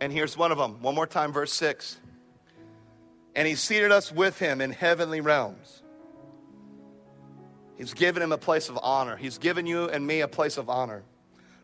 And 0.00 0.12
here's 0.12 0.36
one 0.36 0.52
of 0.52 0.58
them. 0.58 0.82
One 0.82 0.94
more 0.94 1.06
time, 1.06 1.32
verse 1.32 1.52
6 1.54 1.98
and 3.34 3.48
he 3.48 3.54
seated 3.54 3.92
us 3.92 4.12
with 4.12 4.38
him 4.38 4.60
in 4.60 4.70
heavenly 4.70 5.20
realms. 5.20 5.82
He's 7.76 7.94
given 7.94 8.22
him 8.22 8.32
a 8.32 8.38
place 8.38 8.68
of 8.68 8.78
honor. 8.82 9.16
He's 9.16 9.38
given 9.38 9.66
you 9.66 9.88
and 9.88 10.06
me 10.06 10.20
a 10.20 10.28
place 10.28 10.56
of 10.56 10.68
honor. 10.68 11.02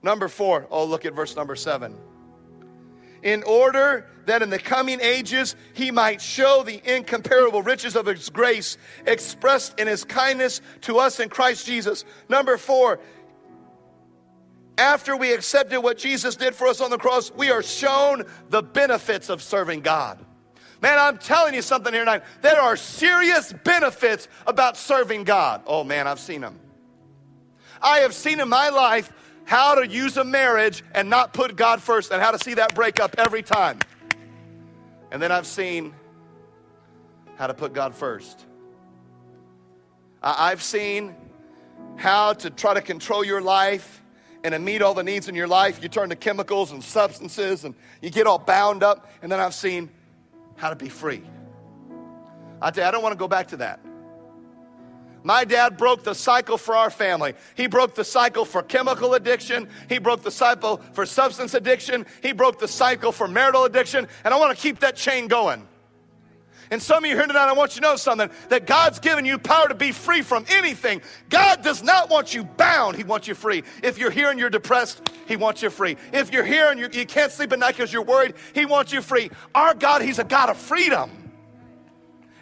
Number 0.02 0.28
four, 0.28 0.66
oh, 0.70 0.84
look 0.84 1.04
at 1.04 1.14
verse 1.14 1.36
number 1.36 1.54
seven. 1.54 1.96
In 3.22 3.42
order 3.42 4.06
that 4.24 4.42
in 4.42 4.50
the 4.50 4.58
coming 4.58 4.98
ages 5.00 5.54
he 5.74 5.90
might 5.90 6.20
show 6.22 6.62
the 6.64 6.80
incomparable 6.84 7.62
riches 7.62 7.94
of 7.94 8.06
his 8.06 8.30
grace 8.30 8.78
expressed 9.06 9.78
in 9.78 9.86
his 9.86 10.04
kindness 10.04 10.62
to 10.82 10.98
us 10.98 11.20
in 11.20 11.28
Christ 11.28 11.66
Jesus. 11.66 12.04
Number 12.28 12.56
four, 12.56 12.98
after 14.78 15.16
we 15.16 15.32
accepted 15.34 15.82
what 15.82 15.98
Jesus 15.98 16.36
did 16.36 16.54
for 16.54 16.66
us 16.66 16.80
on 16.80 16.90
the 16.90 16.96
cross, 16.96 17.30
we 17.36 17.50
are 17.50 17.62
shown 17.62 18.24
the 18.48 18.62
benefits 18.62 19.28
of 19.28 19.42
serving 19.42 19.82
God. 19.82 20.24
Man, 20.82 20.98
I'm 20.98 21.18
telling 21.18 21.54
you 21.54 21.62
something 21.62 21.92
here 21.92 22.02
tonight. 22.02 22.22
There 22.40 22.60
are 22.60 22.76
serious 22.76 23.52
benefits 23.52 24.28
about 24.46 24.76
serving 24.76 25.24
God. 25.24 25.62
Oh, 25.66 25.84
man, 25.84 26.06
I've 26.06 26.20
seen 26.20 26.40
them. 26.40 26.58
I 27.82 27.98
have 28.00 28.14
seen 28.14 28.40
in 28.40 28.48
my 28.48 28.70
life 28.70 29.12
how 29.44 29.74
to 29.74 29.86
use 29.86 30.16
a 30.16 30.24
marriage 30.24 30.82
and 30.94 31.10
not 31.10 31.34
put 31.34 31.56
God 31.56 31.82
first 31.82 32.12
and 32.12 32.22
how 32.22 32.30
to 32.30 32.38
see 32.38 32.54
that 32.54 32.74
break 32.74 33.00
up 33.00 33.14
every 33.18 33.42
time. 33.42 33.78
And 35.10 35.20
then 35.20 35.32
I've 35.32 35.46
seen 35.46 35.94
how 37.36 37.46
to 37.46 37.54
put 37.54 37.72
God 37.72 37.94
first. 37.94 38.46
I've 40.22 40.62
seen 40.62 41.14
how 41.96 42.34
to 42.34 42.50
try 42.50 42.74
to 42.74 42.80
control 42.80 43.24
your 43.24 43.40
life 43.40 44.02
and 44.44 44.52
to 44.52 44.58
meet 44.58 44.82
all 44.82 44.94
the 44.94 45.02
needs 45.02 45.28
in 45.28 45.34
your 45.34 45.48
life. 45.48 45.82
You 45.82 45.88
turn 45.88 46.10
to 46.10 46.16
chemicals 46.16 46.72
and 46.72 46.82
substances 46.82 47.64
and 47.64 47.74
you 48.00 48.10
get 48.10 48.26
all 48.26 48.38
bound 48.38 48.82
up. 48.82 49.10
And 49.22 49.30
then 49.30 49.40
I've 49.40 49.54
seen 49.54 49.90
how 50.60 50.68
to 50.68 50.76
be 50.76 50.90
free. 50.90 51.22
I 52.60 52.70
you, 52.76 52.82
I 52.82 52.90
don't 52.90 53.02
want 53.02 53.14
to 53.14 53.18
go 53.18 53.28
back 53.28 53.48
to 53.48 53.56
that. 53.56 53.80
My 55.22 55.44
dad 55.44 55.78
broke 55.78 56.04
the 56.04 56.14
cycle 56.14 56.58
for 56.58 56.74
our 56.74 56.90
family. 56.90 57.34
He 57.54 57.66
broke 57.66 57.94
the 57.94 58.04
cycle 58.04 58.44
for 58.44 58.62
chemical 58.62 59.14
addiction. 59.14 59.68
He 59.88 59.98
broke 59.98 60.22
the 60.22 60.30
cycle 60.30 60.78
for 60.92 61.06
substance 61.06 61.54
addiction. 61.54 62.06
He 62.22 62.32
broke 62.32 62.58
the 62.58 62.68
cycle 62.68 63.10
for 63.10 63.26
marital 63.26 63.64
addiction. 63.64 64.06
And 64.24 64.34
I 64.34 64.38
want 64.38 64.56
to 64.56 64.62
keep 64.62 64.80
that 64.80 64.96
chain 64.96 65.28
going. 65.28 65.66
And 66.70 66.80
some 66.80 67.02
of 67.02 67.10
you 67.10 67.16
here 67.16 67.26
tonight, 67.26 67.48
I 67.48 67.52
want 67.52 67.74
you 67.74 67.80
to 67.80 67.88
know 67.88 67.96
something 67.96 68.30
that 68.48 68.64
God's 68.64 69.00
given 69.00 69.24
you 69.24 69.38
power 69.38 69.66
to 69.66 69.74
be 69.74 69.90
free 69.90 70.22
from 70.22 70.44
anything. 70.48 71.02
God 71.28 71.62
does 71.62 71.82
not 71.82 72.08
want 72.08 72.32
you 72.32 72.44
bound, 72.44 72.96
He 72.96 73.02
wants 73.02 73.26
you 73.26 73.34
free. 73.34 73.64
If 73.82 73.98
you're 73.98 74.12
here 74.12 74.30
and 74.30 74.38
you're 74.38 74.50
depressed, 74.50 75.10
He 75.26 75.34
wants 75.34 75.62
you 75.62 75.70
free. 75.70 75.96
If 76.12 76.32
you're 76.32 76.44
here 76.44 76.70
and 76.70 76.78
you, 76.78 76.88
you 76.92 77.06
can't 77.06 77.32
sleep 77.32 77.52
at 77.52 77.58
night 77.58 77.76
because 77.76 77.92
you're 77.92 78.04
worried, 78.04 78.34
He 78.54 78.66
wants 78.66 78.92
you 78.92 79.02
free. 79.02 79.30
Our 79.52 79.74
God, 79.74 80.02
He's 80.02 80.20
a 80.20 80.24
God 80.24 80.48
of 80.48 80.56
freedom. 80.56 81.10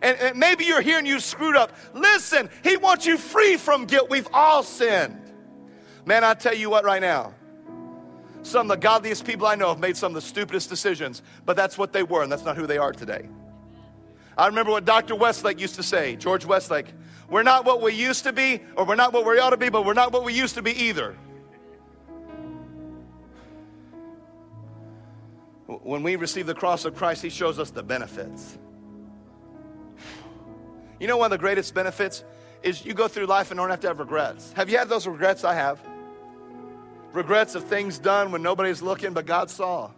And, 0.02 0.18
and 0.18 0.38
maybe 0.38 0.66
you're 0.66 0.82
here 0.82 0.98
and 0.98 1.08
you 1.08 1.20
screwed 1.20 1.56
up. 1.56 1.72
Listen, 1.94 2.50
He 2.62 2.76
wants 2.76 3.06
you 3.06 3.16
free 3.16 3.56
from 3.56 3.86
guilt. 3.86 4.10
We've 4.10 4.28
all 4.34 4.62
sinned. 4.62 5.18
Man, 6.04 6.22
I 6.22 6.34
tell 6.34 6.54
you 6.54 6.68
what 6.68 6.84
right 6.84 7.00
now. 7.00 7.34
Some 8.42 8.70
of 8.70 8.76
the 8.76 8.80
godliest 8.80 9.24
people 9.24 9.46
I 9.46 9.54
know 9.54 9.68
have 9.68 9.80
made 9.80 9.96
some 9.96 10.12
of 10.12 10.14
the 10.14 10.26
stupidest 10.26 10.68
decisions, 10.68 11.22
but 11.44 11.56
that's 11.56 11.78
what 11.78 11.92
they 11.92 12.02
were, 12.02 12.22
and 12.22 12.30
that's 12.30 12.44
not 12.44 12.56
who 12.56 12.66
they 12.66 12.78
are 12.78 12.92
today. 12.92 13.28
I 14.38 14.46
remember 14.46 14.70
what 14.70 14.84
Dr. 14.84 15.16
Westlake 15.16 15.58
used 15.58 15.74
to 15.74 15.82
say, 15.82 16.14
George 16.14 16.44
Westlake. 16.44 16.86
We're 17.28 17.42
not 17.42 17.64
what 17.64 17.82
we 17.82 17.92
used 17.92 18.22
to 18.22 18.32
be, 18.32 18.62
or 18.76 18.84
we're 18.84 18.94
not 18.94 19.12
what 19.12 19.26
we 19.26 19.38
ought 19.40 19.50
to 19.50 19.56
be, 19.56 19.68
but 19.68 19.84
we're 19.84 19.94
not 19.94 20.12
what 20.12 20.24
we 20.24 20.32
used 20.32 20.54
to 20.54 20.62
be 20.62 20.70
either. 20.84 21.18
When 25.66 26.04
we 26.04 26.14
receive 26.14 26.46
the 26.46 26.54
cross 26.54 26.84
of 26.84 26.94
Christ, 26.94 27.22
He 27.22 27.30
shows 27.30 27.58
us 27.58 27.70
the 27.70 27.82
benefits. 27.82 28.56
You 31.00 31.08
know, 31.08 31.16
one 31.16 31.26
of 31.26 31.30
the 31.32 31.38
greatest 31.38 31.74
benefits 31.74 32.22
is 32.62 32.86
you 32.86 32.94
go 32.94 33.08
through 33.08 33.26
life 33.26 33.50
and 33.50 33.58
don't 33.58 33.70
have 33.70 33.80
to 33.80 33.88
have 33.88 33.98
regrets. 33.98 34.52
Have 34.52 34.70
you 34.70 34.78
had 34.78 34.88
those 34.88 35.06
regrets? 35.06 35.42
I 35.42 35.54
have. 35.54 35.80
Regrets 37.12 37.56
of 37.56 37.64
things 37.64 37.98
done 37.98 38.30
when 38.30 38.42
nobody's 38.42 38.82
looking, 38.82 39.14
but 39.14 39.26
God 39.26 39.50
saw. 39.50 39.90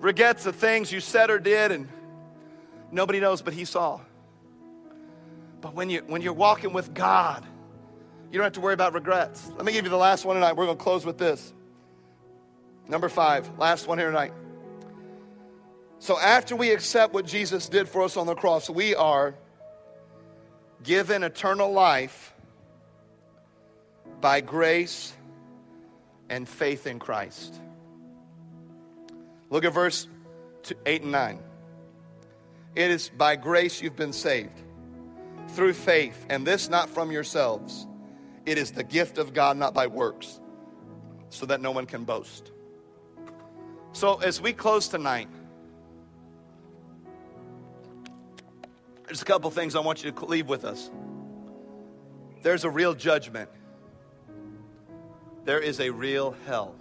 Regrets 0.00 0.44
of 0.44 0.56
things 0.56 0.92
you 0.92 1.00
said 1.00 1.30
or 1.30 1.38
did 1.38 1.72
and 1.72 1.88
nobody 2.90 3.20
knows, 3.20 3.42
but 3.42 3.54
He 3.54 3.64
saw. 3.64 4.00
But 5.60 5.74
when, 5.74 5.90
you, 5.90 6.02
when 6.06 6.22
you're 6.22 6.32
walking 6.32 6.72
with 6.72 6.94
God, 6.94 7.44
you 8.30 8.38
don't 8.38 8.44
have 8.44 8.52
to 8.54 8.60
worry 8.60 8.74
about 8.74 8.94
regrets. 8.94 9.50
Let 9.56 9.64
me 9.64 9.72
give 9.72 9.84
you 9.84 9.90
the 9.90 9.96
last 9.96 10.24
one 10.24 10.36
tonight. 10.36 10.56
We're 10.56 10.66
going 10.66 10.78
to 10.78 10.82
close 10.82 11.04
with 11.04 11.18
this. 11.18 11.52
Number 12.86 13.08
five, 13.08 13.58
last 13.58 13.86
one 13.86 13.98
here 13.98 14.08
tonight. 14.08 14.32
So 15.98 16.18
after 16.18 16.54
we 16.54 16.70
accept 16.70 17.12
what 17.12 17.26
Jesus 17.26 17.68
did 17.68 17.88
for 17.88 18.02
us 18.02 18.16
on 18.16 18.26
the 18.26 18.34
cross, 18.34 18.70
we 18.70 18.94
are 18.94 19.34
given 20.82 21.22
eternal 21.22 21.72
life 21.72 22.32
by 24.20 24.40
grace 24.40 25.12
and 26.28 26.48
faith 26.48 26.86
in 26.86 26.98
Christ. 26.98 27.60
Look 29.50 29.64
at 29.64 29.72
verse 29.72 30.06
8 30.86 31.02
and 31.02 31.12
9. 31.12 31.38
It 32.78 32.92
is 32.92 33.08
by 33.08 33.34
grace 33.34 33.82
you've 33.82 33.96
been 33.96 34.12
saved 34.12 34.62
through 35.48 35.72
faith, 35.72 36.24
and 36.30 36.46
this 36.46 36.68
not 36.68 36.88
from 36.88 37.10
yourselves. 37.10 37.88
It 38.46 38.56
is 38.56 38.70
the 38.70 38.84
gift 38.84 39.18
of 39.18 39.34
God, 39.34 39.56
not 39.56 39.74
by 39.74 39.88
works, 39.88 40.38
so 41.28 41.44
that 41.46 41.60
no 41.60 41.72
one 41.72 41.86
can 41.86 42.04
boast. 42.04 42.52
So, 43.92 44.18
as 44.18 44.40
we 44.40 44.52
close 44.52 44.86
tonight, 44.86 45.28
There's 49.08 49.22
a 49.22 49.24
couple 49.24 49.50
things 49.50 49.74
I 49.74 49.80
want 49.80 50.04
you 50.04 50.12
to 50.12 50.24
leave 50.26 50.48
with 50.48 50.66
us. 50.66 50.90
There's 52.42 52.64
a 52.64 52.70
real 52.70 52.94
judgment, 52.94 53.48
there 55.44 55.60
is 55.60 55.80
a 55.80 55.88
real 55.88 56.36
hell. 56.46 56.74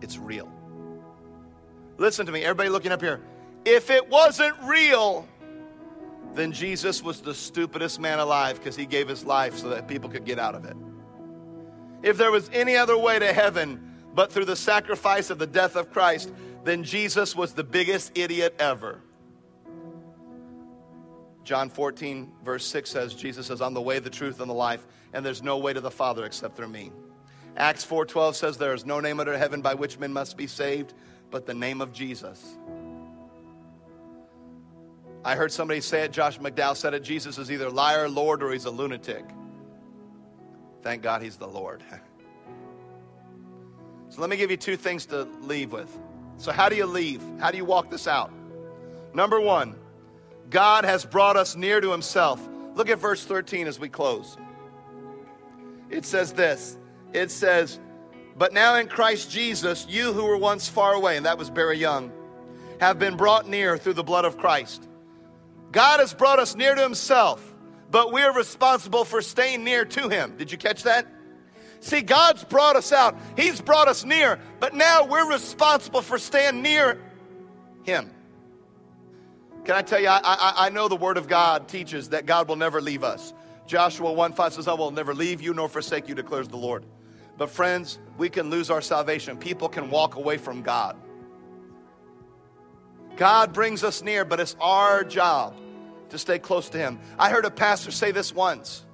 It's 0.00 0.16
real. 0.16 0.50
Listen 1.98 2.24
to 2.26 2.32
me, 2.32 2.42
everybody 2.42 2.70
looking 2.70 2.92
up 2.92 3.02
here. 3.02 3.20
If 3.66 3.90
it 3.90 4.08
wasn't 4.08 4.54
real, 4.62 5.26
then 6.34 6.52
Jesus 6.52 7.02
was 7.02 7.20
the 7.20 7.34
stupidest 7.34 8.00
man 8.00 8.20
alive 8.20 8.58
because 8.58 8.76
he 8.76 8.86
gave 8.86 9.08
his 9.08 9.24
life 9.24 9.58
so 9.58 9.70
that 9.70 9.88
people 9.88 10.08
could 10.08 10.24
get 10.24 10.38
out 10.38 10.54
of 10.54 10.64
it. 10.64 10.76
If 12.04 12.16
there 12.16 12.30
was 12.30 12.48
any 12.52 12.76
other 12.76 12.96
way 12.96 13.18
to 13.18 13.32
heaven 13.32 13.94
but 14.14 14.30
through 14.30 14.44
the 14.44 14.54
sacrifice 14.54 15.30
of 15.30 15.38
the 15.38 15.48
death 15.48 15.74
of 15.74 15.90
Christ, 15.90 16.32
then 16.62 16.84
Jesus 16.84 17.34
was 17.34 17.54
the 17.54 17.64
biggest 17.64 18.16
idiot 18.16 18.54
ever. 18.60 19.00
John 21.42 21.68
14, 21.68 22.32
verse 22.44 22.64
6 22.66 22.88
says, 22.88 23.14
Jesus 23.14 23.46
says, 23.46 23.60
I'm 23.60 23.74
the 23.74 23.82
way, 23.82 23.98
the 23.98 24.10
truth, 24.10 24.40
and 24.40 24.48
the 24.48 24.54
life, 24.54 24.86
and 25.12 25.26
there's 25.26 25.42
no 25.42 25.58
way 25.58 25.72
to 25.72 25.80
the 25.80 25.90
Father 25.90 26.24
except 26.24 26.56
through 26.56 26.68
me. 26.68 26.92
Acts 27.56 27.86
4:12 27.86 28.34
says, 28.34 28.58
There 28.58 28.74
is 28.74 28.84
no 28.84 29.00
name 29.00 29.18
under 29.18 29.36
heaven 29.36 29.62
by 29.62 29.74
which 29.74 29.98
men 29.98 30.12
must 30.12 30.36
be 30.36 30.46
saved, 30.46 30.92
but 31.30 31.46
the 31.46 31.54
name 31.54 31.80
of 31.80 31.92
Jesus. 31.92 32.58
I 35.26 35.34
heard 35.34 35.50
somebody 35.50 35.80
say 35.80 36.04
it, 36.04 36.12
Josh 36.12 36.38
McDowell 36.38 36.76
said 36.76 36.94
it, 36.94 37.02
Jesus 37.02 37.36
is 37.36 37.50
either 37.50 37.68
liar, 37.68 38.08
Lord, 38.08 38.44
or 38.44 38.52
he's 38.52 38.64
a 38.64 38.70
lunatic. 38.70 39.24
Thank 40.82 41.02
God 41.02 41.20
he's 41.20 41.36
the 41.36 41.48
Lord. 41.48 41.82
so 44.08 44.20
let 44.20 44.30
me 44.30 44.36
give 44.36 44.52
you 44.52 44.56
two 44.56 44.76
things 44.76 45.04
to 45.06 45.24
leave 45.42 45.72
with. 45.72 45.90
So, 46.36 46.52
how 46.52 46.68
do 46.68 46.76
you 46.76 46.86
leave? 46.86 47.20
How 47.40 47.50
do 47.50 47.56
you 47.56 47.64
walk 47.64 47.90
this 47.90 48.06
out? 48.06 48.30
Number 49.14 49.40
one, 49.40 49.74
God 50.48 50.84
has 50.84 51.04
brought 51.04 51.36
us 51.36 51.56
near 51.56 51.80
to 51.80 51.90
himself. 51.90 52.40
Look 52.76 52.88
at 52.88 53.00
verse 53.00 53.24
13 53.24 53.66
as 53.66 53.80
we 53.80 53.88
close. 53.88 54.36
It 55.90 56.04
says 56.04 56.34
this 56.34 56.78
it 57.12 57.32
says, 57.32 57.80
But 58.38 58.52
now 58.52 58.76
in 58.76 58.86
Christ 58.86 59.32
Jesus, 59.32 59.86
you 59.88 60.12
who 60.12 60.26
were 60.26 60.38
once 60.38 60.68
far 60.68 60.94
away, 60.94 61.16
and 61.16 61.26
that 61.26 61.36
was 61.36 61.48
very 61.48 61.78
young, 61.78 62.12
have 62.78 63.00
been 63.00 63.16
brought 63.16 63.48
near 63.48 63.76
through 63.76 63.94
the 63.94 64.04
blood 64.04 64.24
of 64.24 64.38
Christ. 64.38 64.86
God 65.76 66.00
has 66.00 66.14
brought 66.14 66.38
us 66.38 66.56
near 66.56 66.74
to 66.74 66.80
himself, 66.80 67.54
but 67.90 68.10
we're 68.10 68.32
responsible 68.32 69.04
for 69.04 69.20
staying 69.20 69.62
near 69.62 69.84
to 69.84 70.08
him. 70.08 70.34
Did 70.38 70.50
you 70.50 70.56
catch 70.56 70.84
that? 70.84 71.06
See, 71.80 72.00
God's 72.00 72.44
brought 72.44 72.76
us 72.76 72.92
out, 72.92 73.14
He's 73.36 73.60
brought 73.60 73.86
us 73.86 74.02
near, 74.02 74.40
but 74.58 74.72
now 74.74 75.04
we're 75.04 75.30
responsible 75.30 76.00
for 76.00 76.16
staying 76.16 76.62
near 76.62 76.98
Him. 77.82 78.10
Can 79.66 79.74
I 79.74 79.82
tell 79.82 80.00
you, 80.00 80.08
I, 80.08 80.18
I, 80.24 80.54
I 80.56 80.68
know 80.70 80.88
the 80.88 80.96
Word 80.96 81.18
of 81.18 81.28
God 81.28 81.68
teaches 81.68 82.08
that 82.08 82.24
God 82.24 82.48
will 82.48 82.56
never 82.56 82.80
leave 82.80 83.04
us. 83.04 83.34
Joshua 83.66 84.10
1 84.10 84.32
5 84.32 84.54
says, 84.54 84.68
I 84.68 84.72
will 84.72 84.90
never 84.90 85.14
leave 85.14 85.42
you 85.42 85.52
nor 85.52 85.68
forsake 85.68 86.08
you, 86.08 86.14
declares 86.14 86.48
the 86.48 86.56
Lord. 86.56 86.86
But 87.36 87.50
friends, 87.50 87.98
we 88.16 88.30
can 88.30 88.48
lose 88.48 88.70
our 88.70 88.80
salvation. 88.80 89.36
People 89.36 89.68
can 89.68 89.90
walk 89.90 90.16
away 90.16 90.38
from 90.38 90.62
God. 90.62 90.96
God 93.18 93.52
brings 93.52 93.84
us 93.84 94.00
near, 94.00 94.24
but 94.24 94.40
it's 94.40 94.56
our 94.58 95.04
job 95.04 95.54
to 96.10 96.18
stay 96.18 96.38
close 96.38 96.68
to 96.70 96.78
Him. 96.78 96.98
I 97.18 97.30
heard 97.30 97.44
a 97.44 97.50
pastor 97.50 97.90
say 97.90 98.12
this 98.12 98.34
once 98.34 98.84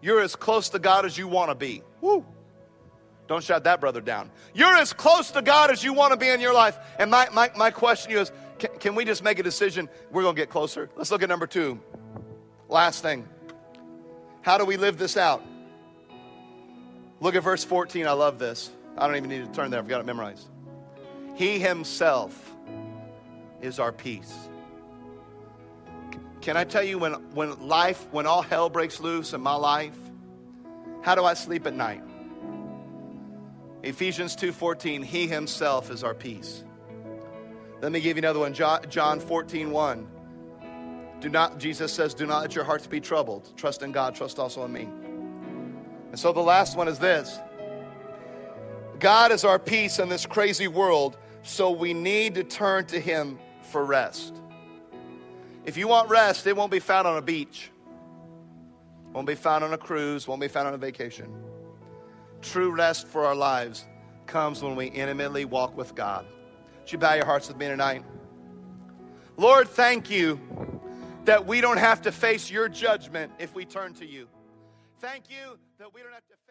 You're 0.00 0.20
as 0.20 0.36
close 0.36 0.70
to 0.70 0.78
God 0.78 1.04
as 1.04 1.16
you 1.16 1.28
want 1.28 1.50
to 1.50 1.54
be. 1.54 1.82
Woo! 2.00 2.24
Don't 3.26 3.44
shut 3.44 3.62
that 3.64 3.80
brother 3.80 4.00
down. 4.00 4.30
You're 4.54 4.74
as 4.74 4.92
close 4.92 5.30
to 5.32 5.42
God 5.42 5.70
as 5.70 5.84
you 5.84 5.92
want 5.92 6.12
to 6.12 6.16
be 6.16 6.28
in 6.28 6.40
your 6.40 6.52
life. 6.52 6.76
And 6.98 7.12
my, 7.12 7.28
my, 7.32 7.48
my 7.56 7.70
question 7.70 8.10
is 8.10 8.32
can, 8.58 8.70
can 8.80 8.94
we 8.96 9.04
just 9.04 9.22
make 9.22 9.38
a 9.38 9.42
decision? 9.44 9.88
We're 10.10 10.22
going 10.22 10.34
to 10.34 10.40
get 10.40 10.50
closer. 10.50 10.90
Let's 10.96 11.12
look 11.12 11.22
at 11.22 11.28
number 11.28 11.46
two. 11.46 11.78
Last 12.68 13.02
thing. 13.02 13.28
How 14.42 14.58
do 14.58 14.64
we 14.64 14.76
live 14.76 14.98
this 14.98 15.16
out? 15.16 15.44
Look 17.20 17.36
at 17.36 17.42
verse 17.44 17.62
14. 17.62 18.06
I 18.06 18.12
love 18.12 18.38
this. 18.38 18.70
I 18.98 19.06
don't 19.06 19.16
even 19.16 19.30
need 19.30 19.44
to 19.44 19.52
turn 19.52 19.70
there, 19.70 19.78
I've 19.78 19.88
got 19.88 20.00
it 20.00 20.06
memorized. 20.06 20.48
He 21.36 21.58
himself 21.58 22.52
is 23.62 23.78
our 23.78 23.92
peace. 23.92 24.48
Can 26.40 26.56
I 26.56 26.64
tell 26.64 26.82
you 26.82 26.98
when, 26.98 27.12
when 27.34 27.68
life, 27.68 28.06
when 28.12 28.26
all 28.26 28.42
hell 28.42 28.70
breaks 28.70 29.00
loose 29.00 29.32
in 29.34 29.40
my 29.40 29.54
life, 29.54 29.96
how 31.02 31.14
do 31.14 31.24
I 31.24 31.34
sleep 31.34 31.66
at 31.66 31.74
night? 31.74 32.02
Ephesians 33.82 34.36
2:14, 34.36 35.04
he 35.04 35.26
himself 35.26 35.90
is 35.90 36.04
our 36.04 36.14
peace. 36.14 36.64
Let 37.80 37.92
me 37.92 38.00
give 38.00 38.16
you 38.16 38.20
another 38.20 38.40
one. 38.40 38.52
John 38.52 39.20
14, 39.20 39.70
1. 39.70 40.08
Do 41.20 41.28
not, 41.28 41.58
Jesus 41.58 41.92
says, 41.92 42.14
do 42.14 42.26
not 42.26 42.40
let 42.40 42.54
your 42.54 42.64
hearts 42.64 42.86
be 42.86 43.00
troubled. 43.00 43.56
Trust 43.56 43.82
in 43.82 43.92
God, 43.92 44.14
trust 44.14 44.38
also 44.38 44.64
in 44.64 44.72
me. 44.72 44.88
And 46.10 46.18
so 46.18 46.32
the 46.32 46.40
last 46.40 46.76
one 46.76 46.88
is 46.88 46.98
this 46.98 47.38
God 48.98 49.32
is 49.32 49.44
our 49.44 49.58
peace 49.58 49.98
in 49.98 50.08
this 50.08 50.26
crazy 50.26 50.68
world, 50.68 51.16
so 51.42 51.70
we 51.70 51.94
need 51.94 52.34
to 52.34 52.44
turn 52.44 52.84
to 52.86 53.00
Him 53.00 53.38
for 53.62 53.84
rest. 53.84 54.34
If 55.64 55.76
you 55.76 55.88
want 55.88 56.08
rest, 56.08 56.46
it 56.46 56.56
won't 56.56 56.72
be 56.72 56.78
found 56.78 57.06
on 57.06 57.16
a 57.16 57.22
beach, 57.22 57.70
won't 59.12 59.26
be 59.26 59.34
found 59.34 59.62
on 59.62 59.72
a 59.72 59.78
cruise, 59.78 60.26
won't 60.26 60.40
be 60.40 60.48
found 60.48 60.68
on 60.68 60.74
a 60.74 60.78
vacation. 60.78 61.32
True 62.40 62.70
rest 62.70 63.06
for 63.06 63.26
our 63.26 63.34
lives 63.34 63.86
comes 64.26 64.62
when 64.62 64.76
we 64.76 64.86
intimately 64.86 65.44
walk 65.44 65.76
with 65.76 65.94
God. 65.94 66.24
Would 66.78 66.92
you 66.92 66.98
bow 66.98 67.14
your 67.14 67.26
hearts 67.26 67.48
with 67.48 67.56
me 67.58 67.66
tonight? 67.66 68.04
Lord, 69.36 69.68
thank 69.68 70.10
you 70.10 70.40
that 71.24 71.46
we 71.46 71.60
don't 71.60 71.78
have 71.78 72.02
to 72.02 72.12
face 72.12 72.50
your 72.50 72.68
judgment 72.68 73.32
if 73.38 73.54
we 73.54 73.64
turn 73.64 73.92
to 73.94 74.06
you. 74.06 74.28
Thank 75.00 75.24
you 75.28 75.58
that 75.78 75.92
we 75.94 76.00
don't 76.00 76.12
have 76.12 76.26
to 76.28 76.49